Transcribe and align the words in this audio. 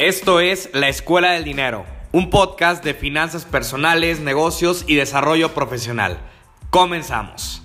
Esto 0.00 0.40
es 0.40 0.70
La 0.72 0.88
Escuela 0.88 1.32
del 1.32 1.44
Dinero, 1.44 1.84
un 2.10 2.30
podcast 2.30 2.82
de 2.82 2.94
finanzas 2.94 3.44
personales, 3.44 4.18
negocios 4.18 4.86
y 4.86 4.94
desarrollo 4.94 5.52
profesional. 5.52 6.16
Comenzamos. 6.70 7.60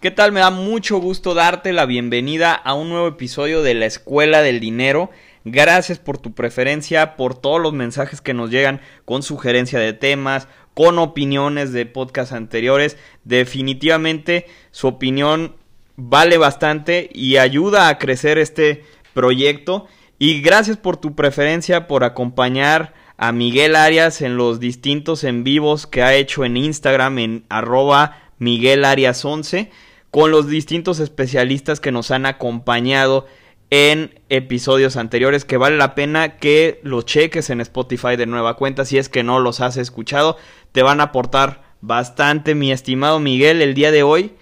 ¿Qué 0.00 0.10
tal? 0.10 0.32
Me 0.32 0.40
da 0.40 0.50
mucho 0.50 0.98
gusto 0.98 1.34
darte 1.34 1.72
la 1.72 1.86
bienvenida 1.86 2.52
a 2.52 2.74
un 2.74 2.88
nuevo 2.88 3.06
episodio 3.06 3.62
de 3.62 3.74
La 3.74 3.86
Escuela 3.86 4.42
del 4.42 4.58
Dinero. 4.58 5.10
Gracias 5.44 5.98
por 5.98 6.18
tu 6.18 6.34
preferencia, 6.34 7.16
por 7.16 7.34
todos 7.34 7.60
los 7.60 7.72
mensajes 7.72 8.20
que 8.20 8.34
nos 8.34 8.50
llegan 8.50 8.80
con 9.04 9.22
sugerencia 9.22 9.78
de 9.78 9.92
temas, 9.92 10.48
con 10.74 10.98
opiniones 10.98 11.72
de 11.72 11.86
podcasts 11.86 12.32
anteriores. 12.32 12.96
Definitivamente 13.24 14.46
su 14.70 14.86
opinión 14.86 15.56
vale 15.96 16.38
bastante 16.38 17.10
y 17.12 17.36
ayuda 17.38 17.88
a 17.88 17.98
crecer 17.98 18.38
este 18.38 18.84
proyecto. 19.14 19.86
Y 20.18 20.40
gracias 20.40 20.76
por 20.76 20.96
tu 20.96 21.16
preferencia, 21.16 21.88
por 21.88 22.04
acompañar 22.04 22.94
a 23.16 23.32
Miguel 23.32 23.76
Arias 23.76 24.22
en 24.22 24.36
los 24.36 24.60
distintos 24.60 25.24
en 25.24 25.44
vivos 25.44 25.86
que 25.86 26.02
ha 26.02 26.14
hecho 26.14 26.44
en 26.44 26.56
Instagram 26.56 27.18
en 27.18 27.44
arroba 27.48 28.18
Miguel 28.38 28.84
Arias 28.84 29.24
11 29.24 29.70
con 30.10 30.30
los 30.30 30.46
distintos 30.46 31.00
especialistas 31.00 31.80
que 31.80 31.90
nos 31.90 32.10
han 32.10 32.26
acompañado 32.26 33.26
en 33.72 34.20
episodios 34.28 34.98
anteriores 34.98 35.46
que 35.46 35.56
vale 35.56 35.78
la 35.78 35.94
pena 35.94 36.36
que 36.36 36.78
los 36.82 37.06
cheques 37.06 37.48
en 37.48 37.62
Spotify 37.62 38.16
de 38.16 38.26
nueva 38.26 38.58
cuenta 38.58 38.84
si 38.84 38.98
es 38.98 39.08
que 39.08 39.22
no 39.22 39.40
los 39.40 39.62
has 39.62 39.78
escuchado 39.78 40.36
te 40.72 40.82
van 40.82 41.00
a 41.00 41.04
aportar 41.04 41.62
bastante 41.80 42.54
mi 42.54 42.70
estimado 42.70 43.18
Miguel 43.18 43.62
el 43.62 43.72
día 43.72 43.90
de 43.90 44.02
hoy 44.02 44.34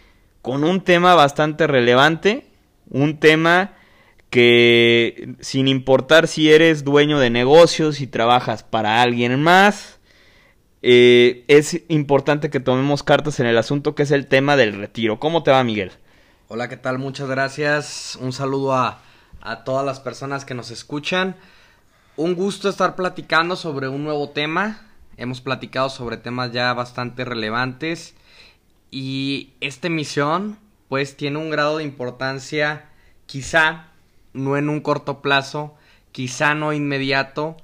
con 0.42 0.64
un 0.64 0.80
tema 0.80 1.14
bastante 1.14 1.68
relevante 1.68 2.48
un 2.88 3.20
tema 3.20 3.74
que 4.30 5.36
sin 5.38 5.68
importar 5.68 6.26
si 6.26 6.50
eres 6.50 6.82
dueño 6.82 7.20
de 7.20 7.30
negocios 7.30 8.00
y 8.00 8.08
trabajas 8.08 8.64
para 8.64 9.00
alguien 9.00 9.40
más 9.40 10.00
eh, 10.82 11.44
es 11.46 11.82
importante 11.86 12.50
que 12.50 12.58
tomemos 12.58 13.04
cartas 13.04 13.38
en 13.38 13.46
el 13.46 13.58
asunto 13.58 13.94
que 13.94 14.02
es 14.02 14.10
el 14.10 14.26
tema 14.26 14.56
del 14.56 14.72
retiro 14.72 15.20
¿cómo 15.20 15.44
te 15.44 15.52
va 15.52 15.62
Miguel? 15.62 15.92
Hola, 16.52 16.68
¿qué 16.68 16.76
tal? 16.76 16.98
Muchas 16.98 17.28
gracias. 17.28 18.18
Un 18.20 18.32
saludo 18.32 18.74
a, 18.74 19.00
a 19.40 19.64
todas 19.64 19.84
las 19.84 20.00
personas 20.00 20.44
que 20.44 20.54
nos 20.54 20.70
escuchan. 20.70 21.36
Un 22.16 22.34
gusto 22.34 22.68
estar 22.68 22.96
platicando 22.96 23.56
sobre 23.56 23.88
un 23.88 24.04
nuevo 24.04 24.30
tema. 24.30 24.82
Hemos 25.16 25.40
platicado 25.40 25.88
sobre 25.88 26.16
temas 26.16 26.52
ya 26.52 26.72
bastante 26.74 27.24
relevantes. 27.24 28.14
Y 28.90 29.50
esta 29.60 29.86
emisión, 29.86 30.58
pues, 30.88 31.16
tiene 31.16 31.38
un 31.38 31.50
grado 31.50 31.78
de 31.78 31.84
importancia, 31.84 32.88
quizá 33.26 33.88
no 34.32 34.56
en 34.56 34.68
un 34.68 34.80
corto 34.80 35.22
plazo, 35.22 35.74
quizá 36.12 36.54
no 36.54 36.72
inmediato, 36.72 37.56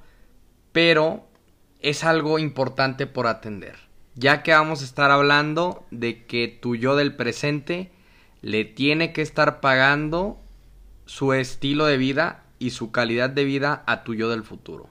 pero 0.71 1.27
es 1.81 2.03
algo 2.03 2.39
importante 2.39 3.07
por 3.07 3.27
atender. 3.27 3.75
Ya 4.15 4.41
que 4.41 4.51
vamos 4.51 4.81
a 4.81 4.85
estar 4.85 5.11
hablando 5.11 5.85
de 5.91 6.25
que 6.25 6.47
tu 6.47 6.75
yo 6.75 6.95
del 6.95 7.15
presente 7.15 7.91
le 8.41 8.65
tiene 8.65 9.13
que 9.13 9.21
estar 9.21 9.59
pagando 9.59 10.39
su 11.07 11.33
estilo 11.33 11.87
de 11.87 11.97
vida 11.97 12.43
y 12.59 12.69
su 12.69 12.91
calidad 12.91 13.31
de 13.31 13.45
vida 13.45 13.83
a 13.87 14.03
tu 14.03 14.13
yo 14.13 14.29
del 14.29 14.43
futuro. 14.43 14.89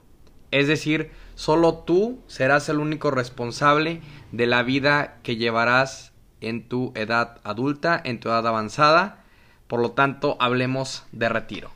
Es 0.51 0.67
decir, 0.67 1.11
solo 1.35 1.75
tú 1.75 2.19
serás 2.27 2.67
el 2.67 2.79
único 2.79 3.11
responsable 3.11 4.01
de 4.31 4.47
la 4.47 4.63
vida 4.63 5.19
que 5.23 5.37
llevarás 5.37 6.13
en 6.41 6.67
tu 6.67 6.91
edad 6.95 7.39
adulta, 7.43 8.01
en 8.03 8.19
tu 8.19 8.29
edad 8.29 8.45
avanzada. 8.45 9.23
Por 9.67 9.81
lo 9.81 9.91
tanto, 9.91 10.37
hablemos 10.39 11.05
de 11.11 11.29
retiro. 11.29 11.71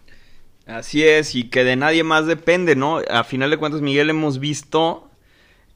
Así 0.66 1.03
es, 1.03 1.35
y 1.35 1.49
que 1.49 1.63
de 1.63 1.75
nadie 1.75 2.03
más 2.03 2.27
depende, 2.27 2.75
¿no? 2.75 3.01
A 3.09 3.23
final 3.23 3.49
de 3.49 3.57
cuentas, 3.57 3.81
Miguel, 3.81 4.09
hemos 4.09 4.39
visto 4.39 5.09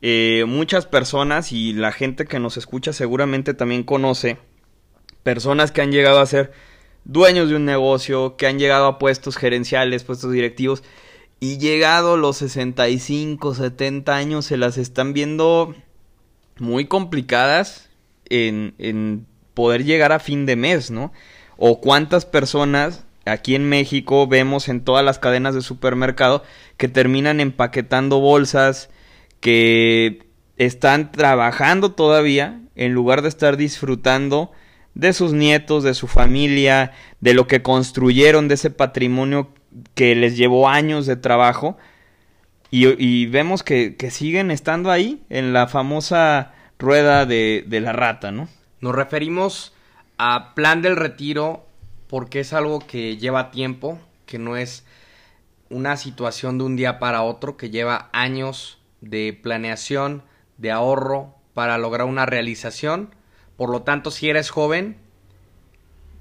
eh, 0.02 0.46
muchas 0.48 0.86
personas 0.86 1.52
y 1.52 1.74
la 1.74 1.92
gente 1.92 2.26
que 2.26 2.40
nos 2.40 2.58
escucha 2.58 2.94
seguramente 2.94 3.54
también 3.54 3.84
conoce 3.84 4.38
personas 5.24 5.72
que 5.72 5.82
han 5.82 5.92
llegado 5.92 6.20
a 6.20 6.26
ser 6.26 6.54
dueños 7.06 7.50
de 7.50 7.56
un 7.56 7.66
negocio, 7.66 8.36
que 8.36 8.48
han 8.48 8.60
llegado 8.60 8.88
a 8.88 9.00
puestos 9.00 9.38
gerenciales, 9.38 10.04
puestos 10.04 10.32
directivos, 10.32 10.84
y 11.40 11.58
llegado 11.58 12.18
los 12.18 12.38
65, 12.38 13.56
70 13.56 14.16
años, 14.16 14.46
se 14.46 14.58
las 14.58 14.78
están 14.78 15.14
viendo 15.14 15.76
muy 16.60 16.86
complicadas 16.86 17.90
en, 18.30 18.74
en 18.80 19.26
poder 19.54 19.84
llegar 19.84 20.12
a 20.12 20.20
fin 20.20 20.46
de 20.46 20.56
mes, 20.56 20.92
¿no? 20.92 21.14
O 21.58 21.80
cuántas 21.80 22.26
personas 22.26 23.06
aquí 23.26 23.56
en 23.56 23.68
México 23.68 24.28
vemos 24.28 24.68
en 24.70 24.82
todas 24.82 25.04
las 25.04 25.20
cadenas 25.20 25.56
de 25.56 25.62
supermercado 25.62 26.44
que 26.78 26.88
terminan 26.88 27.40
empaquetando 27.40 28.20
bolsas, 28.20 28.90
que 29.40 30.26
están 30.58 31.12
trabajando 31.12 31.92
todavía 31.92 32.62
en 32.76 32.94
lugar 32.94 33.22
de 33.22 33.30
estar 33.30 33.58
disfrutando 33.58 34.52
de 34.96 35.14
sus 35.14 35.34
nietos, 35.34 35.84
de 35.84 35.94
su 35.94 36.08
familia, 36.08 36.94
de 37.20 37.34
lo 37.34 37.48
que 37.48 37.62
construyeron, 37.62 38.48
de 38.48 38.56
ese 38.56 38.72
patrimonio 38.72 39.50
que 39.94 40.16
les 40.16 40.38
llevó 40.38 40.70
años 40.70 41.06
de 41.06 41.18
trabajo. 41.18 41.78
Y, 42.72 43.28
vemos 43.28 43.64
que, 43.64 43.96
siguen 44.10 44.52
estando 44.52 44.92
ahí 44.92 45.24
en 45.30 45.54
la 45.54 45.68
famosa 45.68 46.54
rueda 46.78 47.26
de, 47.26 47.64
de 47.68 47.80
la 47.80 47.94
rata, 47.94 48.32
¿no? 48.32 48.50
Nos 48.82 48.94
referimos 48.94 49.74
a 50.18 50.54
plan 50.56 50.82
del 50.82 50.98
retiro 50.98 51.66
porque 52.10 52.42
es 52.42 52.52
algo 52.52 52.80
que 52.80 53.16
lleva 53.16 53.52
tiempo, 53.52 53.98
que 54.26 54.40
no 54.40 54.58
es 54.58 54.84
una 55.70 55.96
situación 55.96 56.58
de 56.58 56.66
un 56.66 56.76
día 56.76 57.00
para 57.00 57.24
otro, 57.24 57.56
que 57.56 57.70
lleva 57.70 58.10
años 58.12 58.78
de 59.00 59.38
planeación, 59.42 60.24
de 60.58 60.72
ahorro 60.72 61.34
para 61.54 61.78
lograr 61.78 62.08
una 62.08 62.26
realización 62.26 63.16
por 63.58 63.70
lo 63.70 63.84
tanto, 63.84 64.12
si 64.12 64.30
eres 64.30 64.50
joven, 64.50 64.98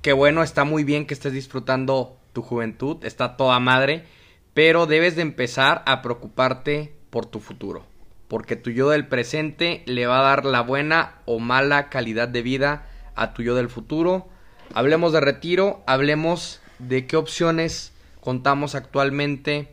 qué 0.02 0.12
bueno, 0.12 0.42
está 0.42 0.64
muy 0.64 0.84
bien 0.84 1.06
que 1.06 1.14
estés 1.14 1.32
disfrutando 1.32 2.16
tu 2.32 2.42
juventud, 2.42 3.04
está 3.04 3.36
toda 3.36 3.58
madre, 3.60 4.04
pero 4.52 4.86
debes 4.86 5.16
de 5.16 5.22
empezar 5.22 5.82
a 5.86 6.02
preocuparte 6.02 6.92
por 7.10 7.26
tu 7.26 7.40
futuro, 7.40 7.84
porque 8.28 8.56
tu 8.56 8.70
yo 8.70 8.90
del 8.90 9.06
presente 9.06 9.82
le 9.86 10.06
va 10.06 10.20
a 10.20 10.22
dar 10.22 10.44
la 10.44 10.60
buena 10.60 11.16
o 11.24 11.38
mala 11.38 11.88
calidad 11.90 12.28
de 12.28 12.42
vida 12.42 12.86
a 13.14 13.34
tu 13.34 13.42
yo 13.42 13.54
del 13.54 13.68
futuro. 13.68 14.28
Hablemos 14.74 15.12
de 15.12 15.20
retiro, 15.20 15.82
hablemos 15.86 16.60
de 16.78 17.06
qué 17.06 17.16
opciones 17.16 17.92
contamos 18.20 18.74
actualmente. 18.74 19.68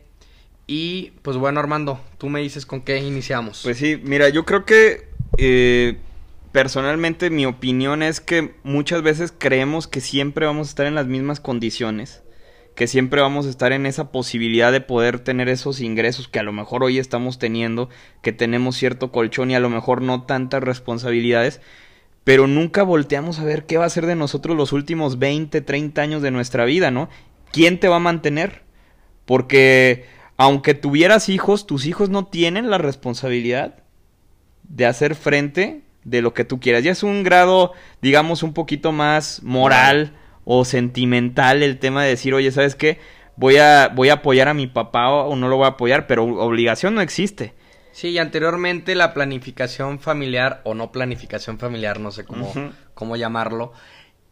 Y 0.66 1.12
pues 1.22 1.36
bueno, 1.36 1.60
Armando, 1.60 2.00
tú 2.18 2.28
me 2.28 2.40
dices 2.40 2.66
con 2.66 2.82
qué 2.82 2.98
iniciamos. 2.98 3.62
Pues 3.64 3.78
sí, 3.78 4.00
mira, 4.02 4.28
yo 4.28 4.44
creo 4.44 4.64
que 4.64 5.08
eh, 5.38 5.98
personalmente 6.52 7.30
mi 7.30 7.46
opinión 7.46 8.02
es 8.02 8.20
que 8.20 8.54
muchas 8.62 9.02
veces 9.02 9.32
creemos 9.36 9.88
que 9.88 10.00
siempre 10.00 10.46
vamos 10.46 10.68
a 10.68 10.70
estar 10.70 10.86
en 10.86 10.94
las 10.94 11.06
mismas 11.06 11.40
condiciones, 11.40 12.22
que 12.74 12.86
siempre 12.86 13.22
vamos 13.22 13.46
a 13.46 13.50
estar 13.50 13.72
en 13.72 13.86
esa 13.86 14.12
posibilidad 14.12 14.70
de 14.70 14.82
poder 14.82 15.20
tener 15.20 15.48
esos 15.48 15.80
ingresos 15.80 16.28
que 16.28 16.38
a 16.38 16.42
lo 16.42 16.52
mejor 16.52 16.84
hoy 16.84 16.98
estamos 16.98 17.38
teniendo, 17.38 17.88
que 18.22 18.32
tenemos 18.32 18.76
cierto 18.76 19.10
colchón 19.10 19.50
y 19.50 19.54
a 19.54 19.60
lo 19.60 19.70
mejor 19.70 20.02
no 20.02 20.24
tantas 20.24 20.62
responsabilidades, 20.62 21.60
pero 22.22 22.46
nunca 22.46 22.82
volteamos 22.82 23.40
a 23.40 23.44
ver 23.44 23.64
qué 23.64 23.78
va 23.78 23.86
a 23.86 23.90
ser 23.90 24.06
de 24.06 24.14
nosotros 24.14 24.56
los 24.56 24.72
últimos 24.72 25.18
20, 25.18 25.60
30 25.62 26.02
años 26.02 26.22
de 26.22 26.30
nuestra 26.30 26.66
vida, 26.66 26.90
¿no? 26.90 27.08
¿Quién 27.50 27.80
te 27.80 27.88
va 27.88 27.96
a 27.96 28.00
mantener? 28.00 28.62
Porque 29.24 30.04
aunque 30.36 30.74
tuvieras 30.74 31.28
hijos, 31.28 31.66
tus 31.66 31.86
hijos 31.86 32.10
no 32.10 32.26
tienen 32.26 32.70
la 32.70 32.78
responsabilidad 32.78 33.82
de 34.62 34.86
hacer 34.86 35.14
frente 35.14 35.82
de 36.04 36.22
lo 36.22 36.34
que 36.34 36.44
tú 36.44 36.60
quieras. 36.60 36.82
Ya 36.82 36.92
es 36.92 37.02
un 37.02 37.22
grado, 37.22 37.72
digamos, 38.00 38.42
un 38.42 38.52
poquito 38.54 38.92
más 38.92 39.42
moral 39.42 40.12
o 40.44 40.64
sentimental 40.64 41.62
el 41.62 41.78
tema 41.78 42.02
de 42.02 42.10
decir, 42.10 42.34
oye, 42.34 42.50
¿sabes 42.50 42.74
qué? 42.74 42.98
Voy 43.36 43.56
a, 43.56 43.88
voy 43.88 44.08
a 44.10 44.14
apoyar 44.14 44.48
a 44.48 44.54
mi 44.54 44.66
papá 44.66 45.10
o, 45.10 45.36
no 45.36 45.48
lo 45.48 45.56
voy 45.56 45.66
a 45.66 45.70
apoyar, 45.70 46.06
pero 46.06 46.24
obligación 46.24 46.94
no 46.94 47.00
existe. 47.00 47.54
Sí, 47.92 48.08
y 48.08 48.18
anteriormente 48.18 48.94
la 48.94 49.12
planificación 49.12 49.98
familiar 49.98 50.62
o 50.64 50.74
no 50.74 50.92
planificación 50.92 51.58
familiar, 51.58 52.00
no 52.00 52.10
sé 52.10 52.24
cómo, 52.24 52.52
cómo 52.94 53.16
llamarlo, 53.16 53.72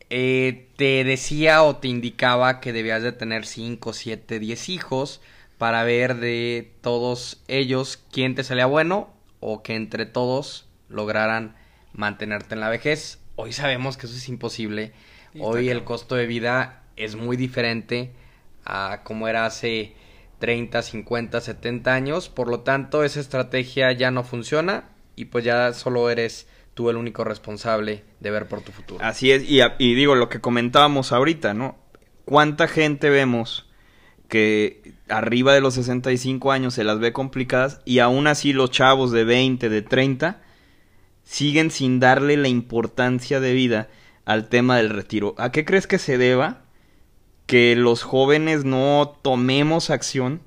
eh, 0.09 0.69
te 0.77 1.05
decía 1.05 1.63
o 1.63 1.77
te 1.77 1.89
indicaba 1.89 2.61
que 2.61 2.73
debías 2.73 3.03
de 3.03 3.13
tener 3.13 3.47
5, 3.47 3.93
7, 3.93 4.39
10 4.39 4.69
hijos 4.71 5.21
para 5.59 5.85
ver 5.85 6.17
de 6.17 6.73
todos 6.81 7.43
ellos 7.47 8.03
quién 8.11 8.35
te 8.35 8.45
salía 8.45 8.67
bueno 8.67 9.11
o 9.41 9.63
que 9.63 9.75
entre 9.75 10.07
todos 10.07 10.70
lograran 10.91 11.57
mantenerte 11.93 12.55
en 12.55 12.61
la 12.61 12.69
vejez. 12.69 13.19
Hoy 13.37 13.53
sabemos 13.53 13.97
que 13.97 14.07
eso 14.07 14.17
es 14.17 14.29
imposible. 14.29 14.93
Hoy 15.39 15.71
el 15.71 15.85
costo 15.85 16.17
de 16.17 16.27
vida 16.27 16.83
es 16.97 17.17
muy 17.17 17.37
diferente 17.37 18.11
a 18.65 19.01
como 19.05 19.29
era 19.29 19.47
hace 19.47 19.95
30, 20.41 20.83
50, 20.83 21.41
70 21.41 21.95
años. 21.95 22.29
Por 22.29 22.49
lo 22.49 22.61
tanto, 22.61 23.05
esa 23.05 23.21
estrategia 23.21 23.93
ya 23.93 24.11
no 24.11 24.25
funciona 24.25 24.89
y 25.17 25.27
pues 25.27 25.45
ya 25.45 25.73
solo 25.73 26.11
eres 26.11 26.49
tú 26.75 26.91
el 26.91 26.97
único 26.97 27.25
responsable 27.25 28.05
de 28.21 28.31
ver 28.31 28.49
por 28.49 28.61
tu 28.61 28.73
futuro. 28.73 29.05
Así 29.05 29.31
es, 29.33 29.49
y, 29.49 29.61
y 29.79 29.95
digo 29.95 30.15
lo 30.15 30.29
que 30.29 30.41
comentábamos 30.41 31.13
ahorita, 31.13 31.55
¿no? 31.55 31.77
¿Cuánta 32.25 32.69
gente 32.69 33.11
vemos 33.11 33.69
que 34.29 34.95
arriba 35.09 35.53
de 35.53 35.61
los 35.61 35.75
65 35.75 36.53
años 36.53 36.75
se 36.75 36.85
las 36.85 37.01
ve 37.01 37.13
complicadas 37.13 37.81
y 37.85 37.99
aún 37.99 38.27
así 38.29 38.53
los 38.53 38.71
chavos 38.71 39.11
de 39.11 39.25
20, 39.25 39.69
de 39.69 39.83
30 39.83 40.41
siguen 41.31 41.71
sin 41.71 42.00
darle 42.00 42.37
la 42.37 42.49
importancia 42.49 43.38
de 43.38 43.53
vida 43.53 43.88
al 44.25 44.49
tema 44.49 44.79
del 44.79 44.91
retiro? 44.91 45.37
¿A 45.38 45.53
qué 45.53 45.65
crees 45.65 45.87
que 45.87 45.99
se 45.99 46.19
deba 46.19 46.62
que 47.47 47.77
los 47.77 48.03
jóvenes 48.03 48.65
no 48.65 49.17
tomemos 49.23 49.91
acción 49.91 50.41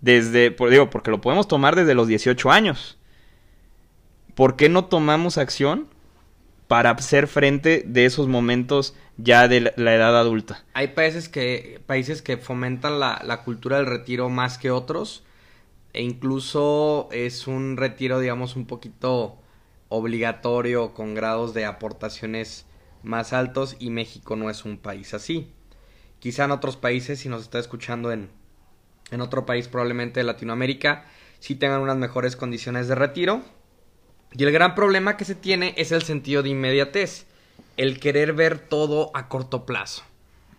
desde, 0.00 0.54
digo, 0.70 0.88
porque 0.88 1.10
lo 1.10 1.20
podemos 1.20 1.48
tomar 1.48 1.74
desde 1.74 1.96
los 1.96 2.06
18 2.06 2.48
años? 2.52 2.96
¿Por 4.36 4.54
qué 4.54 4.68
no 4.68 4.84
tomamos 4.84 5.36
acción 5.36 5.88
para 6.68 6.90
hacer 6.90 7.26
frente 7.26 7.82
de 7.84 8.04
esos 8.04 8.28
momentos 8.28 8.94
ya 9.16 9.48
de 9.48 9.72
la 9.74 9.92
edad 9.92 10.16
adulta. 10.16 10.64
Hay 10.72 10.88
países 10.88 11.28
que, 11.28 11.82
países 11.86 12.22
que 12.22 12.36
fomentan 12.36 13.00
la, 13.00 13.20
la 13.24 13.42
cultura 13.42 13.78
del 13.78 13.86
retiro 13.86 14.30
más 14.30 14.56
que 14.56 14.70
otros 14.70 15.24
e 15.92 16.02
incluso 16.04 17.08
es 17.10 17.48
un 17.48 17.76
retiro 17.76 18.20
digamos 18.20 18.54
un 18.54 18.66
poquito 18.66 19.39
obligatorio 19.90 20.94
con 20.94 21.14
grados 21.14 21.52
de 21.52 21.66
aportaciones 21.66 22.64
más 23.02 23.34
altos 23.34 23.76
y 23.78 23.90
México 23.90 24.36
no 24.36 24.48
es 24.48 24.64
un 24.64 24.78
país 24.78 25.12
así. 25.12 25.52
Quizá 26.18 26.44
en 26.44 26.52
otros 26.52 26.78
países, 26.78 27.18
si 27.18 27.28
nos 27.28 27.42
está 27.42 27.58
escuchando 27.58 28.10
en, 28.10 28.30
en 29.10 29.20
otro 29.20 29.44
país 29.44 29.68
probablemente 29.68 30.20
de 30.20 30.24
Latinoamérica, 30.24 31.04
sí 31.38 31.54
tengan 31.54 31.82
unas 31.82 31.98
mejores 31.98 32.36
condiciones 32.36 32.88
de 32.88 32.94
retiro, 32.94 33.42
y 34.32 34.44
el 34.44 34.52
gran 34.52 34.74
problema 34.74 35.16
que 35.16 35.24
se 35.24 35.34
tiene 35.34 35.74
es 35.76 35.90
el 35.90 36.02
sentido 36.02 36.42
de 36.42 36.50
inmediatez, 36.50 37.26
el 37.76 37.98
querer 37.98 38.32
ver 38.32 38.58
todo 38.58 39.10
a 39.14 39.28
corto 39.28 39.66
plazo, 39.66 40.04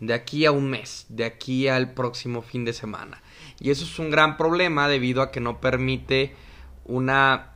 de 0.01 0.13
aquí 0.13 0.45
a 0.45 0.51
un 0.51 0.69
mes, 0.69 1.05
de 1.07 1.23
aquí 1.23 1.69
al 1.69 1.93
próximo 1.93 2.41
fin 2.41 2.65
de 2.65 2.73
semana. 2.73 3.21
Y 3.59 3.69
eso 3.69 3.85
es 3.85 3.97
un 3.97 4.09
gran 4.09 4.35
problema 4.35 4.89
debido 4.89 5.21
a 5.21 5.31
que 5.31 5.39
no 5.39 5.61
permite 5.61 6.35
una, 6.83 7.50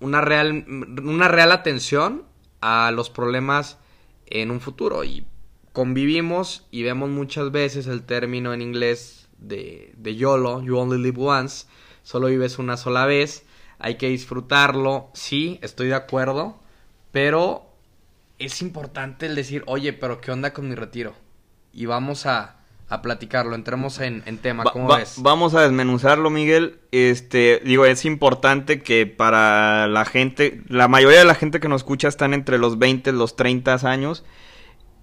una, 0.00 0.20
real, 0.20 0.64
una 0.68 1.28
real 1.28 1.52
atención 1.52 2.24
a 2.60 2.90
los 2.90 3.10
problemas 3.10 3.78
en 4.26 4.50
un 4.50 4.60
futuro. 4.60 5.04
Y 5.04 5.26
convivimos 5.72 6.66
y 6.70 6.82
vemos 6.82 7.10
muchas 7.10 7.50
veces 7.50 7.86
el 7.86 8.02
término 8.02 8.52
en 8.52 8.62
inglés 8.62 9.28
de, 9.38 9.92
de 9.96 10.16
YOLO, 10.16 10.62
You 10.62 10.76
Only 10.76 11.02
Live 11.02 11.20
Once, 11.20 11.66
solo 12.02 12.28
vives 12.28 12.58
una 12.58 12.76
sola 12.76 13.06
vez 13.06 13.44
hay 13.78 13.96
que 13.96 14.08
disfrutarlo, 14.08 15.10
sí, 15.14 15.58
estoy 15.62 15.88
de 15.88 15.94
acuerdo, 15.94 16.58
pero 17.12 17.72
es 18.38 18.60
importante 18.60 19.26
el 19.26 19.34
decir, 19.34 19.62
oye, 19.66 19.92
pero 19.92 20.20
¿qué 20.20 20.32
onda 20.32 20.52
con 20.52 20.68
mi 20.68 20.74
retiro? 20.74 21.14
Y 21.72 21.86
vamos 21.86 22.26
a, 22.26 22.57
a 22.88 23.02
platicarlo, 23.02 23.54
entremos 23.54 24.00
en, 24.00 24.22
en 24.24 24.38
tema, 24.38 24.64
¿cómo 24.64 24.94
ves? 24.94 25.16
Vamos 25.18 25.54
a 25.54 25.60
desmenuzarlo, 25.60 26.30
Miguel. 26.30 26.80
Este, 26.90 27.60
digo, 27.64 27.84
es 27.84 28.04
importante 28.06 28.80
que 28.80 29.06
para 29.06 29.86
la 29.88 30.06
gente, 30.06 30.62
la 30.68 30.88
mayoría 30.88 31.18
de 31.18 31.26
la 31.26 31.34
gente 31.34 31.60
que 31.60 31.68
nos 31.68 31.82
escucha 31.82 32.08
están 32.08 32.32
entre 32.32 32.58
los 32.58 32.78
20 32.78 33.10
y 33.10 33.12
los 33.12 33.36
30 33.36 33.74
años. 33.84 34.24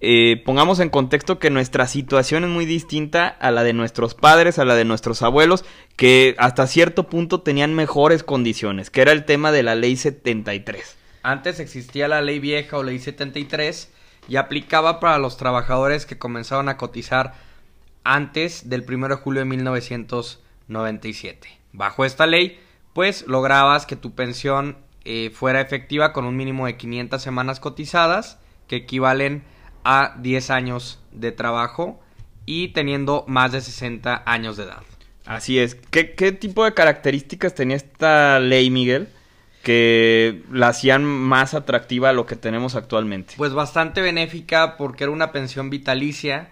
Eh, 0.00 0.42
pongamos 0.44 0.80
en 0.80 0.90
contexto 0.90 1.38
que 1.38 1.48
nuestra 1.48 1.86
situación 1.86 2.44
es 2.44 2.50
muy 2.50 2.66
distinta 2.66 3.28
a 3.28 3.50
la 3.50 3.62
de 3.62 3.72
nuestros 3.72 4.14
padres, 4.14 4.58
a 4.58 4.64
la 4.64 4.74
de 4.74 4.84
nuestros 4.84 5.22
abuelos, 5.22 5.64
que 5.96 6.34
hasta 6.38 6.66
cierto 6.66 7.08
punto 7.08 7.40
tenían 7.40 7.74
mejores 7.74 8.22
condiciones, 8.22 8.90
que 8.90 9.00
era 9.00 9.12
el 9.12 9.24
tema 9.24 9.52
de 9.52 9.62
la 9.62 9.74
ley 9.74 9.96
73. 9.96 10.96
Antes 11.22 11.60
existía 11.60 12.08
la 12.08 12.20
ley 12.20 12.40
vieja 12.40 12.76
o 12.76 12.82
ley 12.82 12.98
73 12.98 13.90
y 14.28 14.36
aplicaba 14.36 15.00
para 15.00 15.18
los 15.18 15.36
trabajadores 15.36 16.04
que 16.04 16.18
comenzaban 16.18 16.68
a 16.68 16.76
cotizar 16.76 17.45
antes 18.06 18.70
del 18.70 18.86
1 18.88 19.08
de 19.08 19.16
julio 19.16 19.40
de 19.40 19.46
1997. 19.46 21.48
Bajo 21.72 22.04
esta 22.04 22.26
ley, 22.26 22.60
pues 22.92 23.26
lograbas 23.26 23.84
que 23.84 23.96
tu 23.96 24.14
pensión 24.14 24.78
eh, 25.04 25.30
fuera 25.30 25.60
efectiva 25.60 26.12
con 26.12 26.24
un 26.24 26.36
mínimo 26.36 26.66
de 26.66 26.76
500 26.76 27.20
semanas 27.20 27.58
cotizadas, 27.60 28.38
que 28.68 28.76
equivalen 28.76 29.42
a 29.84 30.14
10 30.18 30.50
años 30.50 31.00
de 31.12 31.32
trabajo 31.32 32.00
y 32.44 32.68
teniendo 32.68 33.24
más 33.28 33.52
de 33.52 33.60
60 33.60 34.22
años 34.24 34.56
de 34.56 34.64
edad. 34.64 34.82
Así 35.26 35.58
es. 35.58 35.74
¿Qué, 35.74 36.32
tipo 36.32 36.64
de 36.64 36.74
características 36.74 37.54
tenía 37.54 37.76
esta 37.76 38.40
ley, 38.40 38.70
Miguel? 38.70 39.08
que 39.62 40.42
la 40.52 40.68
hacían 40.68 41.04
más 41.04 41.54
atractiva 41.54 42.10
a 42.10 42.12
lo 42.12 42.24
que 42.24 42.36
tenemos 42.36 42.76
actualmente. 42.76 43.34
Pues 43.36 43.52
bastante 43.52 44.00
benéfica 44.00 44.76
porque 44.76 45.02
era 45.02 45.10
una 45.10 45.32
pensión 45.32 45.70
vitalicia. 45.70 46.50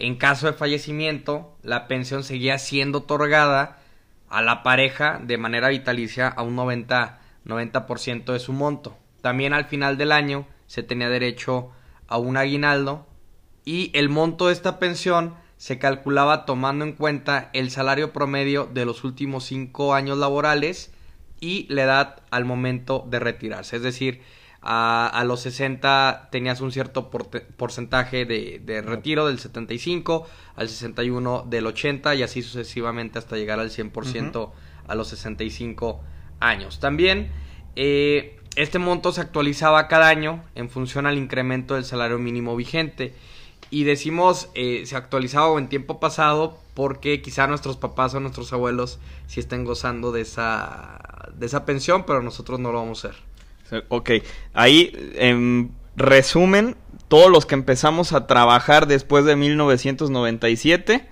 En 0.00 0.16
caso 0.16 0.46
de 0.46 0.54
fallecimiento, 0.54 1.54
la 1.62 1.86
pensión 1.86 2.24
seguía 2.24 2.56
siendo 2.56 3.00
otorgada 3.00 3.80
a 4.30 4.40
la 4.40 4.62
pareja 4.62 5.20
de 5.22 5.36
manera 5.36 5.68
vitalicia 5.68 6.26
a 6.26 6.42
un 6.42 6.56
90%, 6.56 7.18
90 7.44 8.32
de 8.32 8.38
su 8.38 8.54
monto. 8.54 8.96
También 9.20 9.52
al 9.52 9.66
final 9.66 9.98
del 9.98 10.12
año 10.12 10.46
se 10.66 10.82
tenía 10.82 11.10
derecho 11.10 11.70
a 12.08 12.16
un 12.16 12.38
aguinaldo 12.38 13.06
y 13.66 13.90
el 13.92 14.08
monto 14.08 14.46
de 14.46 14.54
esta 14.54 14.78
pensión 14.78 15.34
se 15.58 15.78
calculaba 15.78 16.46
tomando 16.46 16.86
en 16.86 16.94
cuenta 16.94 17.50
el 17.52 17.70
salario 17.70 18.10
promedio 18.14 18.64
de 18.72 18.86
los 18.86 19.04
últimos 19.04 19.44
cinco 19.44 19.92
años 19.92 20.16
laborales 20.16 20.94
y 21.40 21.66
la 21.68 21.82
edad 21.82 22.22
al 22.30 22.46
momento 22.46 23.04
de 23.10 23.18
retirarse. 23.18 23.76
Es 23.76 23.82
decir, 23.82 24.22
a, 24.62 25.22
los 25.26 25.40
60 25.40 26.28
tenías 26.30 26.60
un 26.60 26.70
cierto 26.72 27.10
porcentaje 27.10 28.26
de, 28.26 28.82
retiro 28.82 29.26
del 29.26 29.38
75, 29.38 30.26
al 30.56 30.68
61 30.68 31.46
del 31.48 31.66
80 31.66 32.14
y 32.14 32.22
así 32.22 32.42
sucesivamente 32.42 33.18
hasta 33.18 33.36
llegar 33.36 33.58
al 33.58 33.70
100% 33.70 34.50
a 34.86 34.94
los 34.94 35.08
65 35.08 36.00
años. 36.40 36.78
También 36.80 37.30
eh, 37.76 38.38
este 38.56 38.78
monto 38.78 39.12
se 39.12 39.20
actualizaba 39.20 39.88
cada 39.88 40.08
año 40.08 40.44
en 40.54 40.68
función 40.68 41.06
al 41.06 41.16
incremento 41.16 41.74
del 41.74 41.84
salario 41.84 42.18
mínimo 42.18 42.56
vigente. 42.56 43.14
Y 43.72 43.84
decimos 43.84 44.50
eh, 44.54 44.82
se 44.84 44.96
actualizaba 44.96 45.56
en 45.58 45.68
tiempo 45.68 46.00
pasado 46.00 46.58
porque 46.74 47.22
quizá 47.22 47.46
nuestros 47.46 47.76
papás 47.76 48.14
o 48.14 48.20
nuestros 48.20 48.52
abuelos 48.52 48.98
sí 49.28 49.38
estén 49.38 49.64
gozando 49.64 50.10
de 50.10 50.22
esa, 50.22 51.30
de 51.34 51.46
esa 51.46 51.64
pensión, 51.64 52.04
pero 52.04 52.20
nosotros 52.20 52.58
no 52.58 52.72
lo 52.72 52.78
vamos 52.80 53.04
a 53.04 53.08
hacer. 53.08 53.29
Ok, 53.88 54.10
ahí 54.54 54.92
en 55.14 55.72
resumen, 55.96 56.76
todos 57.08 57.30
los 57.30 57.46
que 57.46 57.54
empezamos 57.54 58.12
a 58.12 58.26
trabajar 58.26 58.86
después 58.86 59.24
de 59.24 59.36
1997, 59.36 61.06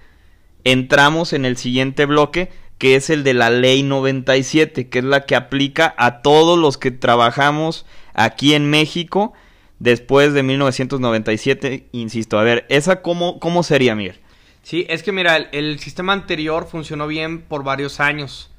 entramos 0.64 1.32
en 1.32 1.44
el 1.44 1.56
siguiente 1.56 2.06
bloque 2.06 2.50
que 2.78 2.94
es 2.94 3.10
el 3.10 3.24
de 3.24 3.34
la 3.34 3.50
ley 3.50 3.82
97, 3.82 4.88
que 4.88 4.98
es 5.00 5.04
la 5.04 5.26
que 5.26 5.34
aplica 5.34 5.94
a 5.98 6.22
todos 6.22 6.58
los 6.58 6.78
que 6.78 6.92
trabajamos 6.92 7.84
aquí 8.14 8.54
en 8.54 8.70
México 8.70 9.32
después 9.80 10.32
de 10.32 10.44
1997, 10.44 11.88
insisto. 11.92 12.38
A 12.38 12.44
ver, 12.44 12.66
¿esa 12.68 13.02
cómo, 13.02 13.40
cómo 13.40 13.64
sería, 13.64 13.94
Miguel? 13.96 14.20
Sí, 14.62 14.86
es 14.88 15.02
que 15.02 15.12
mira, 15.12 15.36
el, 15.36 15.78
sistema 15.80 16.12
anterior 16.12 16.68
funcionó 16.70 17.06
bien 17.06 17.42
por 17.42 17.64
varios 17.64 18.00
años, 18.00 18.50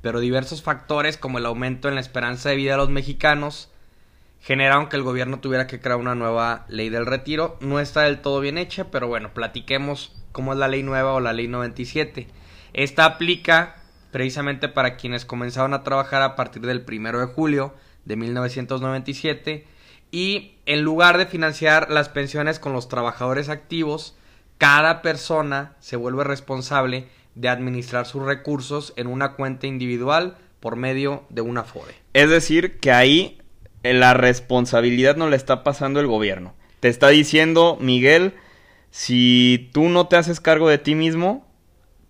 pero 0.00 0.20
diversos 0.20 0.62
factores 0.62 1.16
como 1.16 1.38
el 1.38 1.46
aumento 1.46 1.88
en 1.88 1.94
la 1.94 2.00
esperanza 2.00 2.48
de 2.48 2.56
vida 2.56 2.72
de 2.72 2.78
los 2.78 2.90
mexicanos 2.90 3.70
generaron 4.40 4.88
que 4.88 4.96
el 4.96 5.02
gobierno 5.02 5.40
tuviera 5.40 5.66
que 5.66 5.80
crear 5.80 5.98
una 5.98 6.14
nueva 6.14 6.64
ley 6.68 6.88
del 6.88 7.06
retiro. 7.06 7.56
No 7.60 7.80
está 7.80 8.02
del 8.02 8.20
todo 8.20 8.40
bien 8.40 8.58
hecha, 8.58 8.90
pero 8.90 9.08
bueno, 9.08 9.34
platiquemos 9.34 10.12
cómo 10.32 10.52
es 10.52 10.58
la 10.58 10.68
ley 10.68 10.82
nueva 10.82 11.14
o 11.14 11.20
la 11.20 11.32
ley 11.32 11.48
97. 11.48 12.28
Esta 12.72 13.04
aplica 13.04 13.76
precisamente 14.10 14.68
para 14.68 14.96
quienes 14.96 15.24
comenzaron 15.24 15.74
a 15.74 15.82
trabajar 15.82 16.22
a 16.22 16.36
partir 16.36 16.62
del 16.62 16.82
primero 16.82 17.20
de 17.20 17.26
julio 17.26 17.74
de 18.04 18.16
1997 18.16 19.66
y 20.10 20.54
en 20.64 20.82
lugar 20.82 21.18
de 21.18 21.26
financiar 21.26 21.90
las 21.90 22.08
pensiones 22.08 22.58
con 22.58 22.72
los 22.72 22.88
trabajadores 22.88 23.48
activos, 23.48 24.16
cada 24.56 25.02
persona 25.02 25.76
se 25.80 25.96
vuelve 25.96 26.24
responsable 26.24 27.08
de 27.38 27.48
administrar 27.48 28.04
sus 28.04 28.24
recursos 28.24 28.92
en 28.96 29.06
una 29.06 29.34
cuenta 29.34 29.66
individual 29.66 30.36
por 30.58 30.74
medio 30.76 31.24
de 31.30 31.40
una 31.40 31.62
FORE. 31.62 31.94
Es 32.12 32.28
decir, 32.28 32.78
que 32.80 32.90
ahí 32.90 33.38
eh, 33.84 33.94
la 33.94 34.12
responsabilidad 34.12 35.16
no 35.16 35.28
le 35.28 35.36
está 35.36 35.62
pasando 35.62 36.00
el 36.00 36.08
gobierno. 36.08 36.54
Te 36.80 36.88
está 36.88 37.08
diciendo, 37.08 37.78
Miguel, 37.80 38.34
si 38.90 39.70
tú 39.72 39.88
no 39.88 40.08
te 40.08 40.16
haces 40.16 40.40
cargo 40.40 40.68
de 40.68 40.78
ti 40.78 40.96
mismo, 40.96 41.46